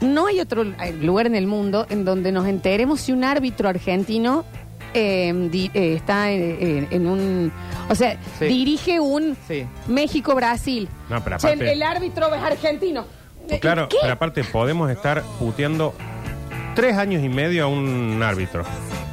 no 0.00 0.28
hay 0.28 0.40
otro 0.40 0.64
lugar 1.02 1.26
en 1.26 1.34
el 1.34 1.46
mundo 1.46 1.86
en 1.90 2.04
donde 2.04 2.32
nos 2.32 2.46
enteremos 2.46 3.00
si 3.02 3.12
un 3.12 3.24
árbitro 3.24 3.68
argentino 3.68 4.44
eh, 4.96 5.48
di- 5.50 5.70
eh, 5.74 5.94
está 5.94 6.30
en, 6.32 6.56
en- 6.60 6.88
en 6.90 7.06
un... 7.06 7.52
O 7.88 7.94
sea, 7.94 8.16
Sí. 8.38 8.46
dirige 8.46 8.98
un 9.00 9.36
Sí. 9.46 9.66
México-Brasil. 9.86 10.88
No, 11.08 11.22
pero 11.22 11.38
Che, 11.38 11.46
aparte- 11.48 11.72
el 11.72 11.82
árbitro 11.82 12.34
es 12.34 12.42
argentino. 12.42 13.04
Eh, 13.48 13.60
Claro, 13.60 13.88
¿Qué? 13.88 13.98
pero 14.00 14.14
aparte 14.14 14.42
podemos 14.44 14.90
estar 14.90 15.22
puteando 15.38 15.94
tres 16.74 16.96
años 16.96 17.22
y 17.22 17.28
medio 17.28 17.64
a 17.64 17.66
un 17.68 18.20
árbitro. 18.22 18.64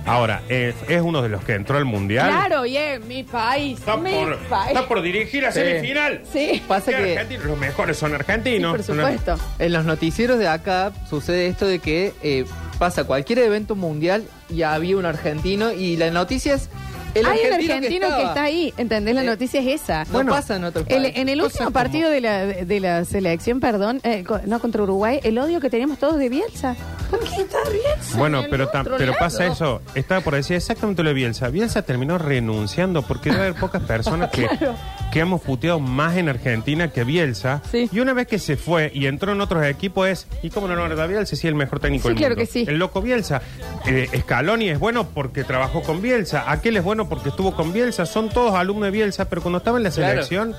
Ahora, 0.05 0.41
es, 0.49 0.75
es 0.89 1.01
uno 1.01 1.21
de 1.21 1.29
los 1.29 1.45
que 1.45 1.53
entró 1.53 1.77
al 1.77 1.85
mundial. 1.85 2.27
Claro, 2.29 2.65
y 2.65 2.75
es 2.75 3.05
mi 3.05 3.23
país. 3.23 3.79
Está 3.79 3.95
mi 3.95 4.11
por, 4.11 4.37
país. 4.49 4.67
está 4.75 4.87
por 4.87 5.01
dirigir 5.01 5.43
la 5.43 5.51
Sí. 5.53 5.59
semifinal. 5.61 6.23
Sí. 6.31 6.61
Pasa 6.67 6.91
¿Qué 6.91 6.97
que 6.97 7.11
argentino? 7.19 7.43
Los 7.45 7.57
mejores 7.57 7.95
son 7.97 8.09
Sí, 8.09 8.15
argentinos. 8.15 8.71
por 8.75 8.83
supuesto. 8.83 9.37
en 9.59 9.71
los 9.71 9.85
noticieros 9.85 10.39
de 10.39 10.47
acá 10.49 10.91
sucede 11.09 11.47
esto 11.47 11.65
de 11.67 11.79
que 11.79 12.11
eh, 12.21 12.43
pasa 12.79 13.05
cualquier 13.05 13.39
evento 13.39 13.75
mundial 13.77 14.25
y 14.53 14.63
había 14.63 14.97
un 14.97 15.05
argentino 15.05 15.71
y 15.71 15.97
la 15.97 16.11
noticia 16.11 16.55
es 16.55 16.69
el 17.15 17.27
Hay 17.27 17.39
un 17.41 17.45
argentino, 17.53 17.73
argentino 17.75 18.07
que, 18.17 18.23
está 18.23 18.43
ahí, 18.43 18.73
¿entendés? 18.75 19.13
La 19.13 19.21
Eh, 19.21 19.25
noticia 19.27 19.61
es 19.61 19.81
esa. 19.81 20.03
No 20.11 20.25
pasa 20.25 20.55
en 20.55 20.63
otros 20.63 20.85
El- 20.89 21.03
países. 21.03 21.21
en 21.21 21.29
el 21.29 21.41
último 21.43 21.65
como- 21.65 21.71
partido 21.73 22.09
de 22.09 22.21
la, 22.21 22.45
de 22.47 22.79
la 22.79 23.05
selección, 23.05 23.59
perdón, 23.59 23.99
eh, 24.03 24.23
co- 24.23 24.39
no 24.47 24.59
contra 24.59 24.81
Uruguay, 24.81 25.19
el 25.23 25.37
odio 25.37 25.59
que 25.61 25.69
teníamos 25.69 25.99
todos 25.99 26.17
de 26.17 26.29
Bielsa. 26.29 26.75
¿Por 27.11 27.19
qué 27.19 27.41
está 27.43 27.57
Bielsa? 27.71 28.17
Bueno, 28.17 28.39
en 28.39 28.45
el 28.45 28.49
pero, 28.49 28.69
pero 28.71 28.97
lado? 29.05 29.13
pasa 29.19 29.45
eso. 29.45 29.81
Estaba 29.93 30.21
por 30.21 30.33
decir 30.33 30.55
exactamente 30.55 31.03
lo 31.03 31.09
de 31.09 31.13
Bielsa. 31.13 31.49
Bielsa 31.49 31.83
terminó 31.83 32.17
renunciando 32.17 33.03
porque 33.03 33.29
debe 33.29 33.43
haber 33.43 33.59
pocas 33.59 33.83
personas 33.83 34.31
que, 34.31 34.47
que 35.13 35.19
hemos 35.19 35.41
puteado 35.41 35.79
más 35.79 36.17
en 36.17 36.27
Argentina 36.27 36.87
que 36.91 37.03
Bielsa. 37.03 37.61
Sí. 37.71 37.87
Y 37.91 37.99
una 37.99 38.13
vez 38.13 38.25
que 38.25 38.39
se 38.39 38.57
fue 38.57 38.91
y 38.95 39.05
entró 39.05 39.31
en 39.31 39.41
otros 39.41 39.63
equipos 39.63 40.07
es, 40.07 40.27
¿y 40.41 40.49
cómo 40.49 40.67
no 40.67 40.75
lo 40.75 40.83
a 41.01 41.05
Bielsa 41.05 41.35
si 41.35 41.35
es 41.35 41.45
el 41.45 41.53
mejor 41.55 41.79
técnico 41.79 42.03
Sí, 42.03 42.09
del 42.09 42.17
claro 42.17 42.35
mundo? 42.35 42.45
que 42.47 42.51
sí. 42.51 42.65
El 42.67 42.79
loco 42.79 42.99
Bielsa. 42.99 43.39
Eh, 43.85 44.09
Scaloni 44.21 44.69
es 44.69 44.79
bueno 44.79 45.07
porque 45.09 45.43
trabajó 45.43 45.83
con 45.83 46.01
Bielsa. 46.01 46.51
Aquel 46.51 46.77
es 46.77 46.83
bueno 46.83 47.07
porque 47.07 47.29
estuvo 47.29 47.53
con 47.55 47.71
Bielsa. 47.73 48.07
Son 48.07 48.29
todos 48.29 48.55
alumnos 48.55 48.85
de 48.85 48.91
Bielsa, 48.91 49.29
pero 49.29 49.43
cuando 49.43 49.59
estaba 49.59 49.77
en 49.77 49.83
la 49.83 49.91
Claro. 49.91 50.13
selección 50.13 50.55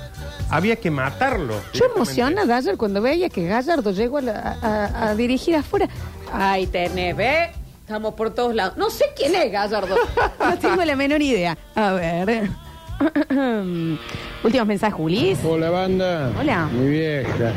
había 0.49 0.77
que 0.77 0.89
matarlo. 0.89 1.55
Yo 1.73 1.85
emocionada 1.93 2.55
ayer 2.55 2.77
cuando 2.77 3.01
veía 3.01 3.27
que 3.27 3.45
Gallardo 3.47 3.91
llegó 3.91 4.19
a, 4.19 4.21
la- 4.21 4.57
a- 4.61 5.09
a 5.09 5.15
dirigir 5.15 5.57
afuera. 5.57 5.89
Ay, 6.31 6.67
tenés, 6.67 7.13
ve. 7.15 7.49
Estamos 7.81 8.13
por 8.13 8.33
todos 8.33 8.55
lados. 8.55 8.77
No 8.77 8.89
sé 8.89 9.03
quién 9.17 9.35
es 9.35 9.51
Gallardo. 9.51 9.95
No 10.39 10.57
tengo 10.59 10.85
la 10.85 10.95
menor 10.95 11.21
idea. 11.21 11.57
A 11.75 11.91
ver. 11.91 12.49
Últimos 14.45 14.67
mensajes, 14.67 14.93
Julis. 14.95 15.39
Hola 15.43 15.71
banda. 15.71 16.31
Hola. 16.39 16.69
Mi 16.71 16.87
vieja. 16.87 17.51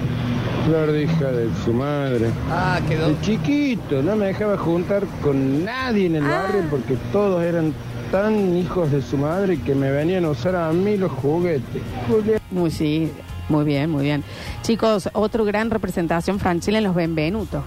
Flor 0.65 0.91
de 0.91 1.03
hija 1.03 1.27
de 1.33 1.49
su 1.62 1.73
madre. 1.75 2.31
Ah, 2.51 2.81
quedó. 2.89 3.09
De 3.09 3.21
chiquito, 3.21 4.03
no 4.03 4.17
me 4.17 4.27
dejaba 4.29 4.57
juntar 4.57 5.05
con 5.23 5.67
nadie 5.67 6.07
en 6.07 6.17
el 6.17 6.25
Ah. 6.25 6.45
barrio 6.47 6.62
porque 6.71 6.97
todos 7.12 7.43
eran 7.45 7.75
tan 8.11 8.57
hijos 8.57 8.91
de 8.91 9.03
su 9.03 9.19
madre 9.19 9.61
que 9.61 9.75
me 9.75 9.91
venían 9.91 10.25
a 10.25 10.31
usar 10.31 10.57
a 10.57 10.73
mí 10.73 10.97
los 10.97 11.12
juguetes. 11.12 11.83
Julián. 12.09 12.41
Muy 12.51 12.71
sí, 12.71 13.12
muy 13.51 13.67
bien, 13.67 13.91
muy 13.91 14.05
bien. 14.05 14.25
Chicos, 14.62 15.11
otro 15.12 15.45
gran 15.45 15.69
representación 15.69 16.39
Franchella 16.41 16.79
en 16.79 16.85
los 16.85 16.95
Benvenuto. 16.95 17.62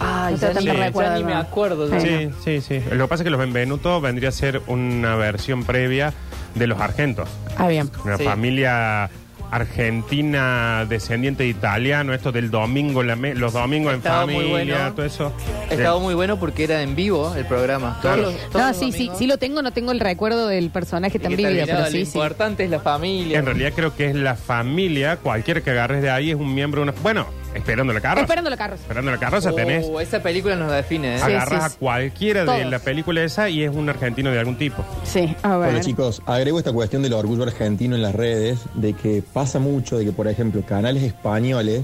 Ay, 0.00 0.34
No 0.34 0.40
ya, 0.52 0.60
ni, 0.60 0.66
recuerdo, 0.70 1.12
ya 1.12 1.18
ni 1.18 1.24
me 1.24 1.32
acuerdo. 1.32 1.88
Sí, 1.98 2.28
sí, 2.44 2.60
sí. 2.60 2.82
Lo 2.92 3.04
que 3.06 3.08
pasa 3.08 3.22
es 3.22 3.24
que 3.24 3.30
los 3.30 3.40
Benvenuto 3.40 4.02
vendría 4.02 4.28
a 4.28 4.32
ser 4.32 4.60
una 4.66 5.16
versión 5.16 5.64
previa 5.64 6.12
de 6.56 6.66
los 6.66 6.80
Argentos. 6.80 7.28
Ah, 7.56 7.68
bien. 7.68 7.90
Una 8.04 8.16
Sí. 8.18 8.24
familia 8.24 9.10
argentina 9.48 10.84
descendiente 10.88 11.44
de 11.44 11.48
italiano, 11.50 12.12
esto 12.14 12.32
del 12.32 12.50
domingo, 12.50 13.00
en 13.02 13.06
la 13.08 13.16
me- 13.16 13.34
los 13.34 13.52
domingos 13.52 13.92
en 13.92 13.98
Estaba 13.98 14.26
muy 14.26 14.34
familia, 14.50 14.74
bueno. 14.78 14.94
todo 14.94 15.06
eso. 15.06 15.32
Estaba 15.70 15.98
muy 16.00 16.14
bueno 16.14 16.38
porque 16.38 16.64
era 16.64 16.82
en 16.82 16.96
vivo 16.96 17.34
el 17.34 17.44
programa. 17.46 17.98
Todos 18.02 18.16
Claro. 18.16 18.22
los- 18.32 18.40
todos 18.50 18.54
No, 18.62 18.68
los 18.68 18.76
sí, 18.76 18.86
sí, 18.86 18.98
domingos. 18.98 19.18
sí 19.18 19.26
lo 19.26 19.38
tengo, 19.38 19.62
no 19.62 19.72
tengo 19.72 19.92
el 19.92 20.00
recuerdo 20.00 20.48
del 20.48 20.70
personaje 20.70 21.18
Y 21.18 21.20
tan 21.20 21.30
que 21.30 21.36
vívido, 21.36 21.54
terminaba, 21.66 21.78
pero 21.84 21.90
sí, 21.92 21.98
lo 22.00 22.06
sí. 22.06 22.18
importante 22.18 22.64
es 22.64 22.70
la 22.70 22.80
familia. 22.80 23.38
En 23.38 23.46
realidad 23.46 23.72
creo 23.74 23.94
que 23.94 24.06
es 24.06 24.14
la 24.16 24.34
familia, 24.34 25.16
cualquiera 25.18 25.60
que 25.60 25.70
agarres 25.70 26.02
de 26.02 26.10
ahí 26.10 26.30
es 26.30 26.36
un 26.36 26.52
miembro 26.54 26.80
de 26.84 26.90
una... 26.90 27.00
Bueno, 27.02 27.26
esperando 27.56 27.92
la 27.92 28.00
carroza. 28.00 28.22
Esperando. 28.22 28.50
Esperando 28.50 29.10
la 29.10 29.18
carroza 29.18 29.50
Oh, 29.50 29.54
tenés... 29.54 29.86
esa 30.00 30.22
película 30.22 30.56
nos 30.56 30.70
define, 30.72 31.16
¿eh? 31.16 31.18
Sí, 31.18 31.24
Agarras 31.24 31.72
sí. 31.72 31.76
a 31.76 31.78
cualquiera 31.78 32.40
de 32.40 32.46
Todos. 32.46 32.70
la 32.70 32.78
película 32.78 33.22
esa 33.24 33.48
y 33.48 33.62
es 33.62 33.74
un 33.74 33.88
argentino 33.88 34.30
de 34.30 34.38
algún 34.38 34.56
tipo. 34.56 34.84
Sí, 35.04 35.34
a 35.42 35.56
ver. 35.56 35.70
Hola 35.70 35.80
chicos, 35.80 36.22
agrego 36.26 36.58
esta 36.58 36.72
cuestión 36.72 37.02
del 37.02 37.12
orgullo 37.14 37.42
argentino 37.44 37.96
en 37.96 38.02
las 38.02 38.14
redes, 38.14 38.60
de 38.74 38.92
que 38.94 39.22
pasa 39.32 39.58
mucho 39.58 39.98
de 39.98 40.04
que, 40.04 40.12
por 40.12 40.28
ejemplo, 40.28 40.62
canales 40.62 41.02
españoles 41.02 41.82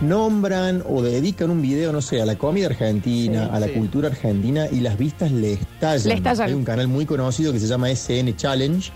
nombran 0.00 0.82
o 0.88 1.02
dedican 1.02 1.50
un 1.50 1.60
video, 1.60 1.92
no 1.92 2.00
sé, 2.00 2.22
a 2.22 2.26
la 2.26 2.36
comida 2.36 2.66
argentina, 2.66 3.44
Sí, 3.46 3.50
a 3.52 3.60
la 3.60 3.66
sí. 3.66 3.72
cultura 3.72 4.08
argentina 4.08 4.66
y 4.70 4.80
las 4.80 4.96
vistas 4.96 5.32
le 5.32 5.54
estallan. 5.54 6.08
Le 6.08 6.14
estallan. 6.14 6.48
Hay 6.48 6.54
un 6.54 6.64
canal 6.64 6.88
muy 6.88 7.04
conocido 7.06 7.52
que 7.52 7.58
se 7.58 7.66
llama 7.66 7.90
SN 7.90 8.36
Challenge, 8.36 8.90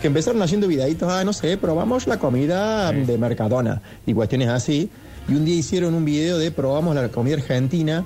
que 0.00 0.06
empezaron 0.06 0.40
haciendo 0.42 0.68
videitos, 0.68 1.10
ah, 1.10 1.24
no 1.24 1.32
sé, 1.32 1.56
probamos 1.56 2.06
la 2.06 2.18
comida 2.18 2.90
Sí. 2.90 2.98
de 3.00 3.18
Mercadona 3.18 3.82
y 4.06 4.14
cuestiones 4.14 4.48
así. 4.48 4.90
Y 5.28 5.34
un 5.34 5.44
día 5.44 5.54
hicieron 5.54 5.94
un 5.94 6.04
video 6.04 6.38
de 6.38 6.50
probamos 6.50 6.94
la 6.94 7.08
comida 7.08 7.34
argentina 7.36 8.04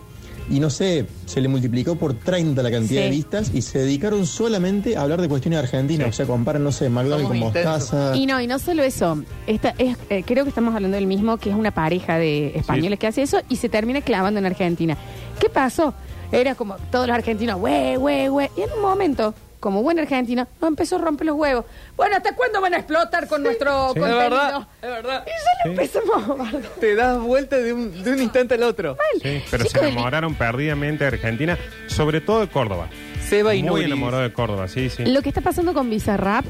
y 0.51 0.61
no 0.61 0.71
sé, 0.71 1.05
se 1.27 1.43
le 1.43 1.49
multiplicó 1.49 1.97
por 1.97 2.15
30 2.15 2.63
la 2.63 2.71
cantidad 2.71 3.03
Sí. 3.03 3.05
de 3.05 3.11
vistas 3.11 3.51
y 3.53 3.61
se 3.61 3.81
dedicaron 3.81 4.25
solamente 4.25 4.97
a 4.97 5.03
hablar 5.03 5.21
de 5.21 5.29
cuestiones 5.29 5.59
argentinas. 5.59 6.07
Sí. 6.07 6.11
O 6.11 6.13
sea, 6.15 6.27
comparan, 6.27 6.65
no 6.65 6.73
sé, 6.73 6.89
McDonald's 6.89 7.29
con 7.29 7.39
mostaza. 7.39 8.17
Y 8.17 8.25
no, 8.25 8.41
y 8.41 8.47
no 8.47 8.59
solo 8.59 8.83
eso. 8.83 9.23
Esta 9.47 9.75
es, 9.77 9.97
eh, 10.09 10.23
creo 10.25 10.45
que 10.45 10.49
estamos 10.49 10.75
hablando 10.75 10.95
del 10.97 11.07
mismo, 11.07 11.37
que 11.37 11.51
es 11.51 11.57
una 11.57 11.71
pareja 11.73 12.17
de 12.17 12.57
españoles 12.57 12.99
que 12.99 13.09
hace 13.09 13.23
eso 13.23 13.41
y 13.51 13.57
se 13.57 13.69
termina 13.69 14.01
clavando 14.01 14.39
en 14.39 14.47
Argentina. 14.47 14.97
¿Qué 15.39 15.51
pasó? 15.51 15.93
Era 16.33 16.55
como 16.55 16.77
todos 16.91 17.07
los 17.07 17.15
argentinos, 17.15 17.59
güey, 17.59 17.97
güey, 17.97 18.29
güey. 18.29 18.49
Y 18.57 18.63
en 18.63 18.71
un 18.73 18.81
momento, 18.81 19.35
como 19.61 19.83
buen 19.83 19.99
argentino, 19.99 20.47
nos 20.61 20.69
empezó 20.69 20.97
a 20.97 20.99
romper 21.01 21.27
los 21.27 21.37
huevos. 21.37 21.65
Bueno, 21.97 22.17
¿hasta 22.17 22.35
cuándo 22.35 22.61
van 22.61 22.75
a 22.75 22.79
explotar 22.79 23.27
con 23.29 23.43
nuestro 23.43 23.93
Sí. 23.95 23.99
Es 23.99 24.05
contenido? 24.05 24.19
verdad, 24.19 24.69
es 24.83 24.89
verdad. 24.89 25.25
Y 25.27 25.31
ya 25.31 25.65
le 25.65 25.71
empezamos 25.71 26.41
a 26.41 26.81
Te 26.81 26.95
das 26.95 27.19
vuelta 27.21 27.57
de 27.57 27.73
un, 27.73 28.03
de 28.03 28.13
un 28.13 28.23
instante 28.23 28.55
al 28.55 28.63
otro. 28.63 28.97
Sí, 29.23 29.43
pero 29.51 29.65
Chicos, 29.65 29.81
se 29.81 29.87
el- 29.89 29.93
enamoraron 29.93 30.35
perdidamente 30.35 31.05
de 31.05 31.09
Argentina, 31.09 31.59
sobre 31.89 32.21
todo 32.21 32.41
de 32.41 32.49
Córdoba. 32.49 32.89
Seba 33.29 33.55
y 33.55 33.63
Muy 33.63 33.85
enamorado 33.85 34.23
de 34.23 34.33
Córdoba, 34.33 34.69
sí, 34.69 34.89
sí. 34.89 35.05
Lo 35.05 35.21
que 35.23 35.29
está 35.29 35.41
pasando 35.43 35.75
con 35.75 35.91
Bizarrap, 35.91 36.47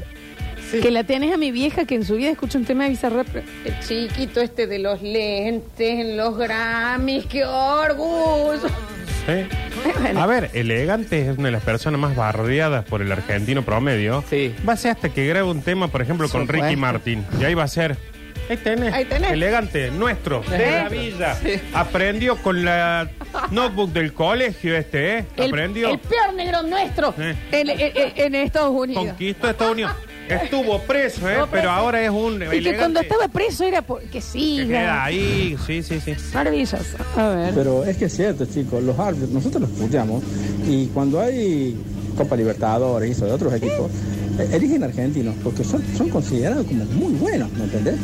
que 0.71 0.91
la 0.91 1.03
tenés 1.03 1.33
a 1.33 1.37
mi 1.37 1.51
vieja 1.51 1.85
que 1.85 1.95
en 1.95 2.05
su 2.05 2.15
vida 2.15 2.29
escucha 2.29 2.57
un 2.59 2.63
tema 2.65 2.83
de 2.83 2.91
Bizarrap. 2.91 3.27
El 3.65 3.79
chiquito 3.85 4.39
este 4.39 4.67
de 4.67 4.79
los 4.79 5.01
lentes 5.01 5.99
en 5.99 6.15
los 6.15 6.37
Grammys, 6.37 7.25
qué 7.25 7.43
orgullo. 7.43 8.61
Sí. 9.29 10.17
A 10.17 10.25
ver, 10.25 10.49
Elegante 10.53 11.29
es 11.29 11.37
una 11.37 11.47
de 11.47 11.51
las 11.51 11.63
personas 11.63 11.99
más 11.99 12.15
bardeadas 12.15 12.85
por 12.85 13.01
el 13.01 13.11
argentino 13.11 13.63
promedio. 13.63 14.23
Sí. 14.29 14.55
Va 14.67 14.73
a 14.73 14.77
ser 14.77 14.91
hasta 14.91 15.09
que 15.09 15.27
grabe 15.27 15.47
un 15.49 15.61
tema, 15.61 15.87
por 15.89 16.01
ejemplo, 16.01 16.27
con 16.29 16.41
Supuesto. 16.41 16.65
Ricky 16.65 16.75
Martin. 16.75 17.25
Y 17.39 17.43
ahí 17.45 17.53
va 17.53 17.63
a 17.63 17.67
ser. 17.67 17.97
Ahí 18.49 18.57
tenés. 18.57 18.93
Ahí 18.93 19.05
tenés. 19.05 19.31
Elegante, 19.31 19.91
nuestro, 19.91 20.41
de 20.49 20.55
¿Eh? 20.57 20.71
la 20.83 20.89
villa. 20.89 21.37
Aprendió 21.73 22.35
con 22.37 22.65
la 22.65 23.07
notebook 23.51 23.91
del 23.93 24.11
colegio 24.13 24.75
este, 24.75 25.19
¿eh? 25.19 25.25
El, 25.37 25.49
Aprendió. 25.49 25.89
el 25.91 25.99
peor 25.99 26.33
negro 26.33 26.63
nuestro 26.63 27.13
Eh. 27.19 27.35
en, 27.51 27.69
en- 27.69 28.13
en 28.15 28.35
Estados 28.35 28.71
Unidos. 28.71 29.05
Conquistó 29.05 29.49
Estados 29.51 29.73
Unidos. 29.73 29.91
Estuvo 30.29 30.79
preso, 30.79 31.27
¿eh? 31.27 31.33
Estuvo 31.33 31.47
Pero 31.51 31.71
ahora 31.71 32.01
es 32.03 32.09
un 32.09 32.35
Y 32.35 32.37
que 32.39 32.45
elegante 32.57 32.77
cuando 32.77 32.99
estaba 33.01 33.27
preso 33.27 33.63
era 33.63 33.81
porque 33.81 34.07
que 34.07 34.21
sí. 34.21 34.65
queda 34.67 35.03
ahí. 35.05 35.55
Sí, 35.65 35.83
sí, 35.83 35.99
sí. 35.99 36.13
Maravilloso. 36.33 36.77
A 37.15 37.27
ver. 37.29 37.53
Pero 37.53 37.83
es 37.85 37.97
que 37.97 38.05
es 38.05 38.15
cierto, 38.15 38.45
chicos, 38.45 38.83
los 38.83 38.97
árbitros, 38.97 39.29
nosotros 39.31 39.61
los 39.63 39.71
escuchamos 39.71 40.23
y 40.67 40.87
cuando 40.87 41.19
hay 41.19 41.75
Copa 42.15 42.35
Libertadores 42.35 43.09
y 43.09 43.11
eso 43.13 43.25
de 43.25 43.31
otros 43.31 43.53
equipos, 43.53 43.89
eh, 44.39 44.49
eligen 44.53 44.83
argentinos 44.83 45.35
porque 45.43 45.63
son, 45.63 45.83
son 45.97 46.09
considerados 46.09 46.65
como 46.65 46.85
muy 46.85 47.13
buenos, 47.13 47.51
¿me 47.53 47.65
entendés? 47.65 47.95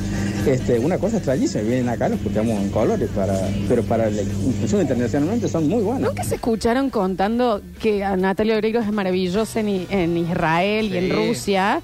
Este, 0.45 0.79
una 0.79 0.97
cosa 0.97 1.17
extrañísima, 1.17 1.63
vienen 1.63 1.89
acá, 1.89 2.09
los 2.09 2.19
escuchamos 2.19 2.59
en 2.61 2.69
colores, 2.69 3.09
para, 3.15 3.37
pero 3.67 3.83
para 3.83 4.09
la 4.09 4.21
inclusión 4.21 4.81
internacionalmente 4.81 5.47
son 5.47 5.67
muy 5.67 5.81
buenos. 5.81 6.09
¿Nunca 6.09 6.23
se 6.23 6.35
escucharon 6.35 6.89
contando 6.89 7.61
que 7.81 8.03
a 8.03 8.15
Natalia 8.15 8.57
Oreiro 8.57 8.79
es 8.79 8.91
maravillosa 8.91 9.59
en, 9.59 9.87
en 9.89 10.17
Israel 10.17 10.93
y 10.93 10.97
en 10.97 11.09
Rusia? 11.11 11.81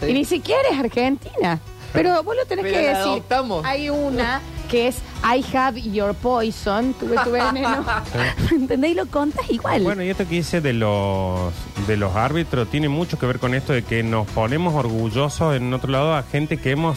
Sí. 0.00 0.06
Y 0.06 0.12
ni 0.14 0.24
siquiera 0.24 0.62
es 0.72 0.78
argentina. 0.78 1.58
Pero 1.92 2.22
vos 2.22 2.36
lo 2.36 2.44
tenés 2.46 2.64
Pero 2.64 2.76
que 2.76 2.82
la 2.84 2.98
decir. 2.98 3.12
adoptamos. 3.12 3.64
Hay 3.64 3.90
una 3.90 4.40
que 4.70 4.86
es 4.86 4.98
I 5.24 5.44
have 5.56 5.80
your 5.82 6.14
poison, 6.14 6.94
tuve 6.94 7.16
tu 7.24 7.32
veneno. 7.32 7.84
¿Entendés? 8.52 8.92
Y 8.92 8.94
lo 8.94 9.06
contas 9.06 9.50
igual. 9.50 9.82
Bueno, 9.82 10.02
y 10.04 10.08
esto 10.10 10.22
que 10.28 10.36
dice 10.36 10.60
de 10.60 10.72
los 10.72 11.52
de 11.88 11.96
los 11.96 12.14
árbitros 12.14 12.70
tiene 12.70 12.88
mucho 12.88 13.18
que 13.18 13.26
ver 13.26 13.40
con 13.40 13.54
esto 13.54 13.72
de 13.72 13.82
que 13.82 14.04
nos 14.04 14.26
ponemos 14.28 14.74
orgullosos 14.74 15.56
en 15.56 15.74
otro 15.74 15.90
lado 15.90 16.14
a 16.14 16.22
gente 16.22 16.58
que 16.58 16.70
hemos 16.70 16.96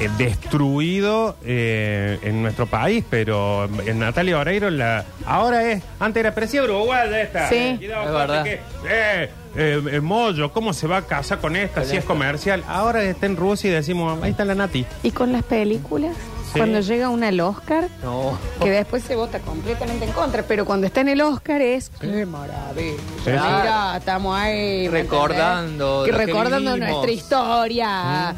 eh, 0.00 0.08
destruido 0.16 1.36
eh, 1.44 2.18
en 2.22 2.42
nuestro 2.42 2.66
país, 2.66 3.04
pero 3.10 3.68
en 3.86 3.98
Natalia 3.98 4.38
Oreiro 4.38 4.70
la 4.70 5.04
ahora 5.26 5.70
es 5.70 5.82
antes 6.00 6.20
era 6.22 6.34
parecía 6.34 6.62
uruguaya 6.62 7.20
esta. 7.20 7.48
Sí. 7.50 7.76
Y 7.78 7.86
daba 7.86 8.04
Es 8.04 8.10
cuenta 8.10 8.26
verdad. 8.42 8.44
que, 8.44 9.30
eh, 9.56 9.82
eh, 9.92 10.00
Mollo, 10.00 10.52
¿cómo 10.52 10.72
se 10.72 10.86
va 10.86 10.98
a 10.98 11.02
casar 11.02 11.40
con 11.40 11.56
esta 11.56 11.82
Con 11.82 11.90
si 11.90 11.96
es 11.96 12.04
comercial? 12.04 12.62
Ahora 12.68 13.02
está 13.04 13.26
en 13.26 13.36
Rusia 13.36 13.70
y 13.70 13.72
decimos, 13.74 14.18
ahí 14.22 14.30
está 14.32 14.44
la 14.44 14.54
Nati. 14.54 14.84
Y 15.02 15.10
con 15.10 15.32
las 15.32 15.42
películas, 15.42 16.14
Sí. 16.52 16.58
cuando 16.58 16.80
llega 16.80 17.08
una 17.08 17.28
al 17.28 17.40
Oscar, 17.40 17.88
No. 18.02 18.36
que 18.62 18.70
después 18.70 19.02
se 19.02 19.16
vota 19.16 19.38
completamente 19.38 20.04
en 20.04 20.12
contra, 20.12 20.42
pero 20.42 20.66
cuando 20.66 20.86
está 20.86 21.00
en 21.00 21.08
el 21.08 21.20
Oscar 21.22 21.62
es 21.62 21.90
qué 22.00 22.26
maravilla. 22.26 22.98
Sí. 23.24 23.30
Mira, 23.30 23.96
estamos 23.96 24.36
ahí 24.38 24.86
¿me? 24.90 25.00
Recordando 25.02 26.02
que 26.04 26.12
lo 26.12 26.18
que 26.18 26.26
recordando 26.26 26.74
vivimos. 26.74 26.90
nuestra 26.90 27.10
historia. 27.12 28.34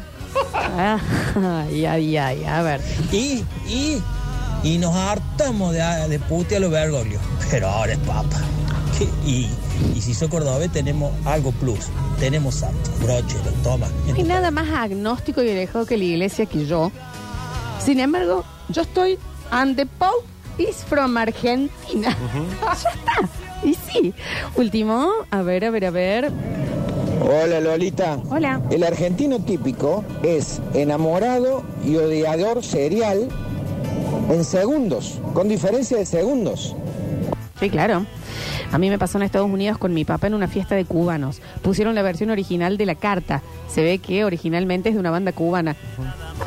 Ah, 0.53 0.97
Ay, 1.69 1.85
ay, 1.85 2.17
ay, 2.17 2.43
a 2.45 2.61
ver. 2.61 2.81
Y, 3.11 3.43
y, 3.67 4.01
y 4.63 4.77
nos 4.77 4.95
hartamos 4.95 5.73
de, 5.73 5.79
de 6.09 6.19
putear 6.19 6.59
a 6.59 6.61
los 6.61 6.71
Bergoglio. 6.71 7.19
Pero 7.51 7.67
ahora 7.69 7.93
es 7.93 7.99
papa. 7.99 8.39
Y, 9.25 9.49
y 9.93 10.01
si 10.01 10.13
soy 10.13 10.29
cordobés 10.29 10.71
tenemos 10.71 11.13
algo 11.25 11.51
plus. 11.51 11.87
Tenemos 12.19 12.63
a 12.63 12.71
brochero, 13.01 13.51
toma. 13.63 13.87
No 14.07 14.15
hay 14.15 14.23
nada 14.23 14.51
más 14.51 14.69
agnóstico 14.69 15.43
y 15.43 15.49
alejado 15.49 15.85
que 15.85 15.97
la 15.97 16.03
iglesia 16.05 16.45
que 16.45 16.65
yo. 16.65 16.91
Sin 17.83 17.99
embargo, 17.99 18.43
yo 18.69 18.83
estoy 18.83 19.19
and 19.51 19.75
the 19.75 19.85
Pope 19.85 20.25
is 20.57 20.77
from 20.87 21.17
Argentina. 21.17 22.17
ya 22.61 22.89
está. 22.89 23.29
Y 23.63 23.73
sí. 23.73 24.13
Último, 24.55 25.09
a 25.31 25.41
ver, 25.41 25.65
a 25.65 25.69
ver, 25.71 25.85
a 25.85 25.91
ver. 25.91 26.31
Hola 27.21 27.59
Lolita. 27.59 28.19
Hola. 28.29 28.61
El 28.69 28.83
argentino 28.83 29.39
típico 29.39 30.03
es 30.23 30.61
enamorado 30.73 31.63
y 31.83 31.95
odiador 31.95 32.63
serial 32.63 33.29
en 34.29 34.43
segundos, 34.43 35.19
con 35.33 35.47
diferencia 35.47 35.97
de 35.97 36.05
segundos. 36.05 36.75
Sí, 37.59 37.69
claro. 37.69 38.05
A 38.71 38.77
mí 38.77 38.89
me 38.89 38.97
pasó 38.97 39.17
en 39.17 39.23
Estados 39.23 39.49
Unidos 39.49 39.77
con 39.77 39.93
mi 39.93 40.03
papá 40.05 40.27
en 40.27 40.33
una 40.33 40.47
fiesta 40.47 40.75
de 40.75 40.85
cubanos. 40.85 41.41
Pusieron 41.61 41.95
la 41.95 42.01
versión 42.01 42.29
original 42.29 42.77
de 42.77 42.85
la 42.85 42.95
carta. 42.95 43.41
Se 43.69 43.83
ve 43.83 43.99
que 43.99 44.25
originalmente 44.25 44.89
es 44.89 44.95
de 44.95 44.99
una 44.99 45.11
banda 45.11 45.31
cubana. 45.31 45.75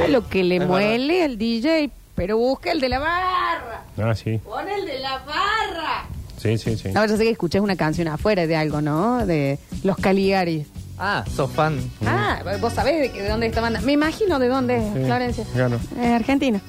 A 0.03 0.09
lo 0.09 0.29
que 0.29 0.45
le 0.45 0.57
es 0.57 0.67
muele 0.67 1.25
al 1.25 1.39
DJ, 1.39 1.91
pero 2.15 2.37
busca 2.37 2.71
el 2.73 2.81
de 2.81 2.89
la 2.89 2.99
barra. 2.99 3.85
Ah, 3.99 4.15
sí. 4.15 4.39
Pon 4.45 4.69
el 4.69 4.85
de 4.87 4.99
la 4.99 5.19
barra. 5.19 6.05
Sí, 6.37 6.57
sí, 6.59 6.77
sí. 6.77 6.91
No, 6.93 7.05
yo 7.07 7.17
sé 7.17 7.25
que 7.25 7.31
escuché 7.31 7.61
una 7.61 7.77
canción 7.77 8.09
afuera 8.09 8.47
de 8.47 8.55
algo, 8.57 8.81
¿no? 8.81 9.25
De 9.27 9.59
los 9.83 9.97
Caligaris. 9.97 10.67
Ah, 10.99 11.25
sos 11.35 11.51
fan. 11.53 11.79
Ah, 12.07 12.41
vos 12.61 12.73
sabés 12.73 13.01
de, 13.01 13.11
que- 13.13 13.23
de 13.23 13.29
dónde 13.29 13.47
es 13.47 13.51
esta 13.51 13.61
banda. 13.61 13.81
Me 13.81 13.93
imagino 13.93 14.39
de 14.39 14.49
dónde 14.49 14.77
es, 14.79 14.93
Sí, 14.95 15.05
Florencia. 15.05 15.45
claro. 15.53 15.81
Es 16.01 16.11
Argentina. 16.11 16.61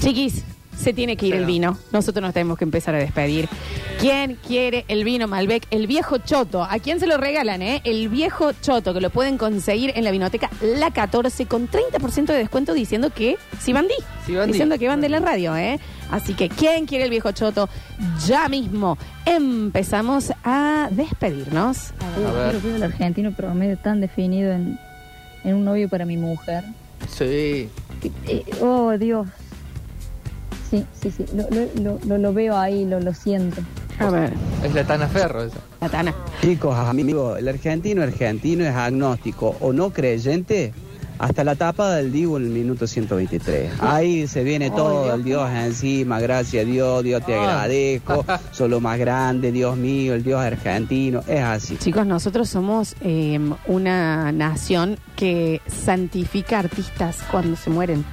Chiquis, 0.00 0.42
se 0.78 0.92
tiene 0.92 1.16
que 1.16 1.26
ir 1.26 1.34
el 1.34 1.44
vino. 1.44 1.78
Nosotros 1.92 2.22
nos 2.22 2.32
tenemos 2.32 2.56
que 2.56 2.64
empezar 2.64 2.94
a 2.94 2.98
despedir. 2.98 3.48
¿Quién 3.98 4.38
quiere 4.46 4.84
el 4.88 5.02
vino 5.02 5.26
Malbec? 5.26 5.66
El 5.70 5.88
viejo 5.88 6.18
choto. 6.18 6.62
¿A 6.62 6.78
quién 6.78 7.00
se 7.00 7.06
lo 7.06 7.16
regalan, 7.16 7.62
eh? 7.62 7.80
El 7.84 8.08
viejo 8.08 8.52
choto, 8.52 8.94
que 8.94 9.00
lo 9.00 9.10
pueden 9.10 9.38
conseguir 9.38 9.92
en 9.96 10.04
la 10.04 10.12
vinoteca 10.12 10.50
La 10.60 10.92
14 10.92 11.46
con 11.46 11.68
30% 11.68 12.26
de 12.26 12.38
descuento 12.38 12.74
diciendo 12.74 13.10
que 13.10 13.36
si 13.60 13.72
van 13.72 13.86
Sí 14.24 14.34
van 14.34 14.46
di. 14.46 14.52
Diciendo 14.52 14.78
que 14.78 14.86
van 14.86 15.00
de 15.00 15.08
la 15.08 15.18
radio, 15.18 15.56
¿eh? 15.56 15.80
Así 16.10 16.34
que, 16.34 16.48
¿quién 16.48 16.86
quiere 16.86 17.04
el 17.04 17.10
viejo 17.10 17.32
choto? 17.32 17.68
Ya 18.26 18.48
mismo 18.48 18.96
empezamos 19.26 20.32
a 20.44 20.88
despedirnos. 20.90 21.92
A 22.00 22.32
ver. 22.32 22.56
Que 22.58 22.74
el 22.76 22.82
argentino 22.82 23.32
promedio 23.32 23.76
tan 23.78 24.00
definido 24.00 24.52
en, 24.52 24.78
en 25.44 25.54
un 25.54 25.64
novio 25.64 25.88
para 25.88 26.04
mi 26.04 26.16
mujer. 26.16 26.64
Sí. 27.08 27.68
Eh, 28.26 28.44
oh, 28.60 28.96
Dios. 28.96 29.26
Sí, 30.70 30.84
sí, 31.00 31.10
sí. 31.10 31.24
Lo, 31.34 31.98
lo- 32.04 32.18
lo- 32.18 32.32
veo 32.32 32.56
ahí, 32.56 32.84
lo, 32.84 33.00
lo 33.00 33.14
siento. 33.14 33.60
A 33.98 34.10
ver, 34.10 34.32
Es 34.64 34.74
la 34.74 34.84
Tana 34.84 35.08
Ferro 35.08 35.42
esa. 35.44 35.56
la 35.80 35.88
Tana. 35.88 36.14
Chicos, 36.42 36.76
amigos, 36.76 37.38
el 37.38 37.48
argentino 37.48 38.02
argentino 38.02 38.64
es 38.64 38.74
agnóstico 38.74 39.56
o 39.60 39.72
no 39.72 39.90
creyente 39.90 40.72
hasta 41.18 41.42
la 41.42 41.56
tapa 41.56 41.94
del 41.96 42.12
Divo 42.12 42.36
en 42.36 42.44
el 42.44 42.50
minuto 42.50 42.86
123. 42.86 43.72
Ahí 43.80 44.28
se 44.28 44.44
viene 44.44 44.70
todo 44.70 45.12
el 45.12 45.24
Dios 45.24 45.50
encima, 45.50 46.20
gracias 46.20 46.64
a 46.64 46.68
Dios, 46.68 47.02
Dios 47.02 47.26
te 47.26 47.34
Ah. 47.34 47.42
agradezco, 47.42 48.24
sos 48.52 48.70
lo 48.70 48.80
más 48.80 48.98
grande, 49.00 49.50
Dios 49.50 49.76
mío, 49.76 50.14
el 50.14 50.22
Dios 50.22 50.40
argentino, 50.40 51.24
es 51.26 51.40
así. 51.42 51.76
Chicos, 51.78 52.06
nosotros 52.06 52.48
somos 52.48 52.94
eh, 53.00 53.40
una 53.66 54.30
nación 54.30 54.96
que 55.16 55.60
santifica 55.66 56.60
artistas 56.60 57.16
cuando 57.32 57.56
se 57.56 57.70
mueren. 57.70 58.04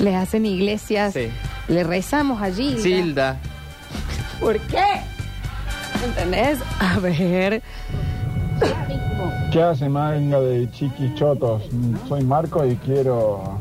Les 0.00 0.16
hacen 0.16 0.44
iglesias, 0.44 1.12
Sí. 1.14 1.28
Le 1.72 1.84
rezamos 1.84 2.40
allí. 2.40 2.78
Silda. 2.78 3.38
¿Por 4.40 4.58
qué? 4.60 4.84
¿Entendés? 6.04 6.58
A 6.78 6.98
ver. 6.98 7.62
¿Qué 9.52 9.62
hace 9.62 9.88
manga 9.88 10.40
de 10.40 10.70
chiquis 10.70 11.14
chotos? 11.14 11.62
Soy 12.08 12.22
Marco 12.24 12.64
y 12.66 12.76
quiero. 12.76 13.60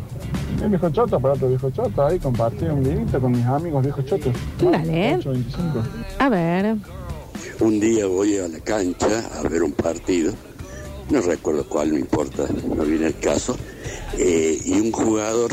El 0.62 0.70
viejo 0.70 0.90
choto 0.90 1.20
para 1.20 1.34
otro 1.34 1.48
viejo 1.48 1.70
choto. 1.72 2.06
Ahí 2.06 2.20
compartir 2.20 2.72
un 2.72 2.84
vinito 2.84 3.20
con 3.20 3.32
mis 3.32 3.46
amigos 3.46 3.84
viejos 3.84 4.06
chotos. 4.06 4.34
Dale. 4.60 5.16
825. 5.16 5.84
A 6.20 6.30
ver. 6.30 6.76
Un 7.60 7.80
día 7.80 8.08
voy 8.08 8.38
a 8.38 8.48
la 8.48 8.60
cancha 8.60 9.08
a 9.38 9.48
ver 9.48 9.62
un 9.62 9.72
partido, 9.74 10.34
no 11.10 11.22
recuerdo 11.22 11.64
cuál, 11.68 11.92
no 11.92 11.98
importa, 11.98 12.46
no 12.76 12.84
viene 12.84 13.08
el 13.08 13.20
caso, 13.20 13.56
eh, 14.18 14.60
y 14.66 14.80
un 14.80 14.92
jugador 14.92 15.52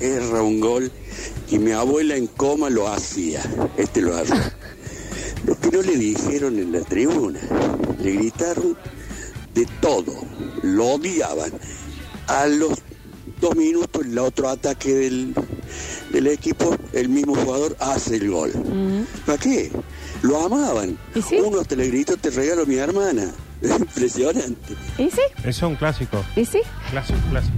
erra 0.00 0.42
un 0.42 0.58
gol 0.58 0.90
y 1.50 1.58
mi 1.58 1.72
abuela 1.72 2.16
en 2.16 2.26
coma 2.26 2.70
lo 2.70 2.88
hacía, 2.88 3.42
este 3.76 4.00
lo 4.02 4.18
erró. 4.18 4.36
Lo 5.46 5.58
que 5.58 5.70
no 5.70 5.82
le 5.82 5.96
dijeron 5.96 6.58
en 6.58 6.72
la 6.72 6.80
tribuna, 6.80 7.40
le 8.00 8.12
gritaron 8.12 8.76
de 9.54 9.66
todo, 9.80 10.12
lo 10.62 10.86
odiaban. 10.86 11.52
A 12.26 12.46
los 12.46 12.78
dos 13.40 13.56
minutos, 13.56 14.04
el 14.04 14.18
otro 14.18 14.48
ataque 14.48 14.92
del, 14.94 15.34
del 16.12 16.26
equipo, 16.26 16.76
el 16.92 17.08
mismo 17.08 17.34
jugador 17.34 17.76
hace 17.80 18.16
el 18.16 18.30
gol. 18.30 18.52
¿Para 19.24 19.38
qué? 19.38 19.70
Lo 20.22 20.44
amaban. 20.44 20.98
Uno 21.44 21.60
hasta 21.60 21.76
le 21.76 21.86
gritó, 21.86 22.16
te 22.16 22.30
regalo 22.30 22.62
a 22.62 22.66
mi 22.66 22.76
hermana. 22.76 23.32
Impresionante. 23.62 24.74
¿Y 24.98 25.10
sí? 25.10 25.20
Eso 25.38 25.48
es 25.48 25.62
un 25.62 25.76
clásico. 25.76 26.24
¿Y 26.36 26.44
sí? 26.44 26.60
Clásico, 26.90 27.18
clásico. 27.30 27.56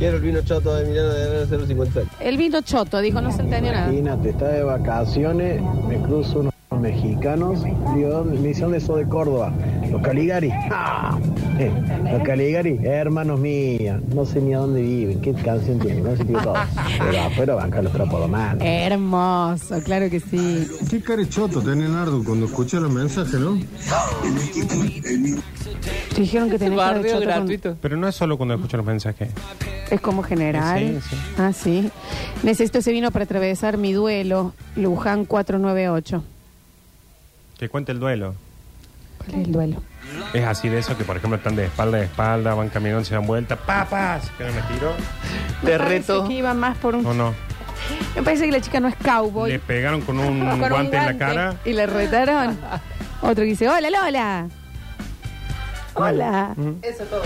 Quiero 0.00 0.16
el 0.16 0.22
vino 0.22 0.40
choto 0.40 0.76
de 0.76 0.84
Emiliano 0.84 1.10
de 1.10 1.46
056. 1.46 2.06
El 2.20 2.38
vino 2.38 2.62
choto, 2.62 3.02
dijo, 3.02 3.20
no 3.20 3.30
se 3.32 3.42
entendió 3.42 3.70
nada. 3.70 3.88
Imagínate, 3.88 4.30
está 4.30 4.48
de 4.48 4.62
vacaciones, 4.62 5.60
me 5.86 6.00
cruzo 6.00 6.40
unos 6.40 6.54
mexicanos, 6.80 7.62
digo, 7.94 8.24
me 8.24 8.48
dicen, 8.48 8.62
¿dónde 8.62 8.80
sos 8.80 8.96
de 8.96 9.06
Córdoba? 9.06 9.52
Los 9.90 10.00
Caligari. 10.00 10.50
¡Ah! 10.70 11.18
Los 11.68 12.22
Caligari, 12.22 12.78
hermanos 12.82 13.38
míos, 13.38 14.00
no 14.14 14.24
sé 14.24 14.40
ni 14.40 14.54
a 14.54 14.58
dónde 14.58 14.80
viven, 14.80 15.20
qué 15.20 15.34
canción 15.34 15.78
tienen, 15.78 16.04
no 16.04 16.16
sé 16.16 16.26
qué 16.26 16.32
todo. 16.32 16.54
Pero 16.98 17.22
afuera 17.22 17.54
banca 17.54 17.82
los 17.82 17.92
trapos 17.92 18.20
de 18.22 18.28
mano. 18.28 18.64
Hermoso, 18.64 19.82
claro 19.82 20.08
que 20.08 20.20
sí. 20.20 20.66
Qué 20.88 21.02
carechoto 21.02 21.60
tenés, 21.60 21.90
Nardo, 21.90 22.22
cuando 22.24 22.46
escuché 22.46 22.80
los 22.80 22.92
mensajes, 22.92 23.38
¿no? 23.38 23.58
Te 26.14 26.20
dijeron 26.20 26.50
que 26.50 26.58
tenés 26.58 26.78
cara 26.78 26.94
de 26.94 27.00
Bardeo 27.00 27.20
gratuito. 27.20 27.76
Pero 27.80 27.96
no 27.96 28.08
es 28.08 28.14
solo 28.14 28.36
cuando 28.36 28.54
escucho 28.54 28.76
los 28.76 28.86
mensajes. 28.86 29.30
Es 29.90 30.00
como 30.00 30.22
general. 30.22 31.00
Sí, 31.02 31.08
sí. 31.10 31.16
Ah, 31.36 31.52
sí. 31.52 31.90
Necesito 32.42 32.78
ese 32.78 32.92
vino 32.92 33.10
para 33.10 33.24
atravesar 33.24 33.76
mi 33.76 33.92
duelo. 33.92 34.54
Luján 34.76 35.24
498. 35.24 36.22
Que 37.58 37.68
cuente 37.68 37.92
el 37.92 37.98
duelo. 37.98 38.34
¿Cuál 39.18 39.40
es 39.40 39.46
el 39.46 39.52
duelo? 39.52 39.82
Es 40.32 40.44
así 40.44 40.68
de 40.68 40.78
eso 40.78 40.96
que, 40.96 41.04
por 41.04 41.16
ejemplo, 41.16 41.36
están 41.36 41.56
de 41.56 41.66
espalda 41.66 41.98
a 41.98 42.02
espalda, 42.02 42.54
van 42.54 42.68
caminando, 42.68 43.04
se 43.04 43.14
dan 43.14 43.26
vuelta. 43.26 43.56
¡Papas! 43.56 44.30
Que 44.36 44.44
no 44.44 44.52
me 44.52 44.62
tiro. 44.62 44.94
Me 45.62 45.78
parece 45.78 46.12
que 46.26 46.32
iba 46.32 46.54
más 46.54 46.76
por 46.78 46.94
un... 46.94 47.06
¿O 47.06 47.14
no? 47.14 47.34
Me 48.14 48.22
parece 48.22 48.46
que 48.46 48.52
la 48.52 48.60
chica 48.60 48.80
no 48.80 48.88
es 48.88 48.96
cowboy. 48.96 49.50
Le 49.50 49.58
pegaron 49.58 50.00
con 50.02 50.18
un 50.18 50.40
Con 50.50 50.62
un 50.62 50.68
guante 50.68 50.96
en 50.96 51.06
la 51.06 51.18
cara. 51.18 51.56
Y 51.64 51.72
le 51.72 51.86
retaron. 51.86 52.58
Otro 53.22 53.42
que 53.42 53.50
dice, 53.50 53.68
hola 53.68 53.90
Lola. 53.90 54.48
Hola. 55.94 56.54
Eso 56.82 57.04
todo. 57.04 57.22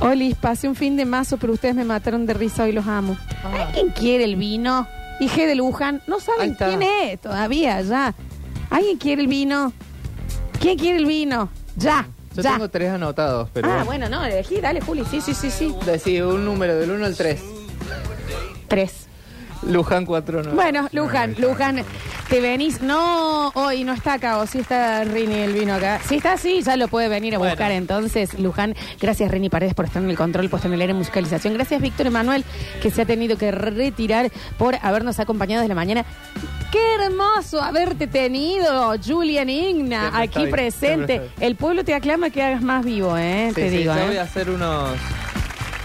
Olis, 0.00 0.34
pasé 0.34 0.68
un 0.68 0.74
fin 0.74 0.96
de 0.96 1.04
mazo, 1.04 1.38
pero 1.38 1.52
ustedes 1.52 1.74
me 1.74 1.84
mataron 1.84 2.26
de 2.26 2.34
risa 2.34 2.68
y 2.68 2.72
los 2.72 2.86
amo. 2.86 3.16
Ah. 3.44 3.66
¿Alguien 3.68 3.90
quiere 3.90 4.24
el 4.24 4.36
vino? 4.36 4.86
Hije 5.20 5.46
de 5.46 5.54
Luján. 5.54 6.02
No 6.06 6.20
saben 6.20 6.54
quién 6.54 6.82
es 6.82 7.20
todavía, 7.20 7.80
ya. 7.82 8.14
¿Alguien 8.70 8.98
quiere 8.98 9.22
el 9.22 9.28
vino? 9.28 9.72
¿Quién 10.60 10.78
quiere 10.78 10.98
el 10.98 11.06
vino? 11.06 11.48
Ya, 11.80 12.06
Yo 12.36 12.42
ya. 12.42 12.52
tengo 12.52 12.68
tres 12.68 12.90
anotados, 12.90 13.48
pero. 13.52 13.70
ah, 13.72 13.82
bueno, 13.84 14.08
no, 14.08 14.24
elegí, 14.24 14.60
dale, 14.60 14.80
Juli. 14.80 15.04
Sí, 15.10 15.20
sí, 15.20 15.34
sí, 15.34 15.50
sí. 15.50 15.74
Decí 15.86 16.20
un 16.20 16.44
número 16.44 16.76
del 16.76 16.90
1 16.90 17.06
al 17.06 17.16
3. 17.16 17.40
Tres. 18.68 19.06
Luján 19.62 20.06
4 20.06 20.42
no. 20.42 20.50
Bueno, 20.52 20.88
Luján, 20.92 21.34
Luján, 21.38 21.84
te 22.30 22.40
venís. 22.40 22.80
No, 22.80 23.48
hoy 23.54 23.82
no 23.84 23.92
está 23.92 24.14
acá, 24.14 24.38
o 24.38 24.46
sí 24.46 24.58
está 24.60 25.02
Rini 25.04 25.34
el 25.40 25.52
vino 25.52 25.74
acá. 25.74 26.00
Si 26.08 26.14
está 26.16 26.34
así, 26.34 26.62
ya 26.62 26.76
lo 26.76 26.86
puede 26.88 27.08
venir 27.08 27.34
a 27.34 27.38
Bueno. 27.38 27.52
buscar. 27.52 27.72
Entonces, 27.72 28.38
Luján, 28.38 28.74
gracias 29.00 29.30
Rini 29.30 29.48
Paredes 29.50 29.74
por 29.74 29.84
estar 29.86 30.02
en 30.02 30.08
el 30.08 30.16
control, 30.16 30.48
puesto 30.48 30.68
en 30.68 30.74
el 30.74 30.80
área 30.80 30.94
de 30.94 30.98
musicalización. 30.98 31.54
Gracias 31.54 31.80
Víctor 31.82 32.06
Emanuel, 32.06 32.44
que 32.80 32.90
se 32.90 33.02
ha 33.02 33.04
tenido 33.04 33.36
que 33.36 33.50
retirar 33.50 34.30
por 34.58 34.76
habernos 34.80 35.18
acompañado 35.18 35.62
desde 35.62 35.68
la 35.70 35.74
mañana. 35.74 36.04
Qué 36.70 36.78
hermoso 37.04 37.60
haberte 37.60 38.06
tenido, 38.06 38.94
Julian 39.04 39.50
Igna, 39.50 40.00
Siempre 40.02 40.22
aquí 40.22 40.38
estoy, 40.38 40.50
presente. 40.52 40.86
siempre 40.86 41.14
estoy. 41.26 41.46
El 41.48 41.56
pueblo 41.56 41.84
te 41.84 41.94
aclama 41.94 42.30
que 42.30 42.42
hagas 42.42 42.62
más 42.62 42.84
vivo, 42.84 43.16
¿eh? 43.18 43.46
Sí, 43.48 43.54
te 43.56 43.70
sí, 43.70 43.76
digo, 43.78 43.92
yo 43.92 44.00
¿eh? 44.00 44.06
voy 44.06 44.16
a 44.18 44.22
hacer 44.22 44.48
unos. 44.50 44.90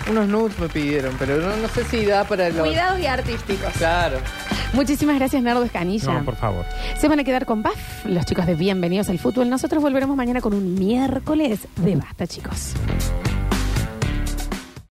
Unos 0.07 0.27
nudes 0.27 0.59
me 0.59 0.69
pidieron, 0.69 1.15
pero 1.17 1.37
no, 1.37 1.55
no 1.57 1.67
sé 1.67 1.83
si 1.85 2.05
da 2.05 2.23
para 2.25 2.49
los. 2.49 2.67
Cuidados 2.67 2.99
y 2.99 3.07
artísticos. 3.07 3.73
Claro. 3.79 4.19
Muchísimas 4.75 5.15
gracias, 5.15 5.41
Nardo 5.41 5.63
Escanilla. 5.63 6.19
No, 6.19 6.25
por 6.25 6.35
favor. 6.35 6.65
Se 6.99 7.07
van 7.07 7.19
a 7.19 7.23
quedar 7.23 7.45
con 7.45 7.63
BAF, 7.63 8.05
los 8.05 8.25
chicos 8.25 8.45
de 8.45 8.55
Bienvenidos 8.55 9.09
al 9.09 9.19
Fútbol. 9.19 9.49
Nosotros 9.49 9.81
volveremos 9.81 10.17
mañana 10.17 10.41
con 10.41 10.53
un 10.53 10.75
miércoles 10.75 11.67
de 11.77 11.95
basta, 11.95 12.27
chicos. 12.27 12.73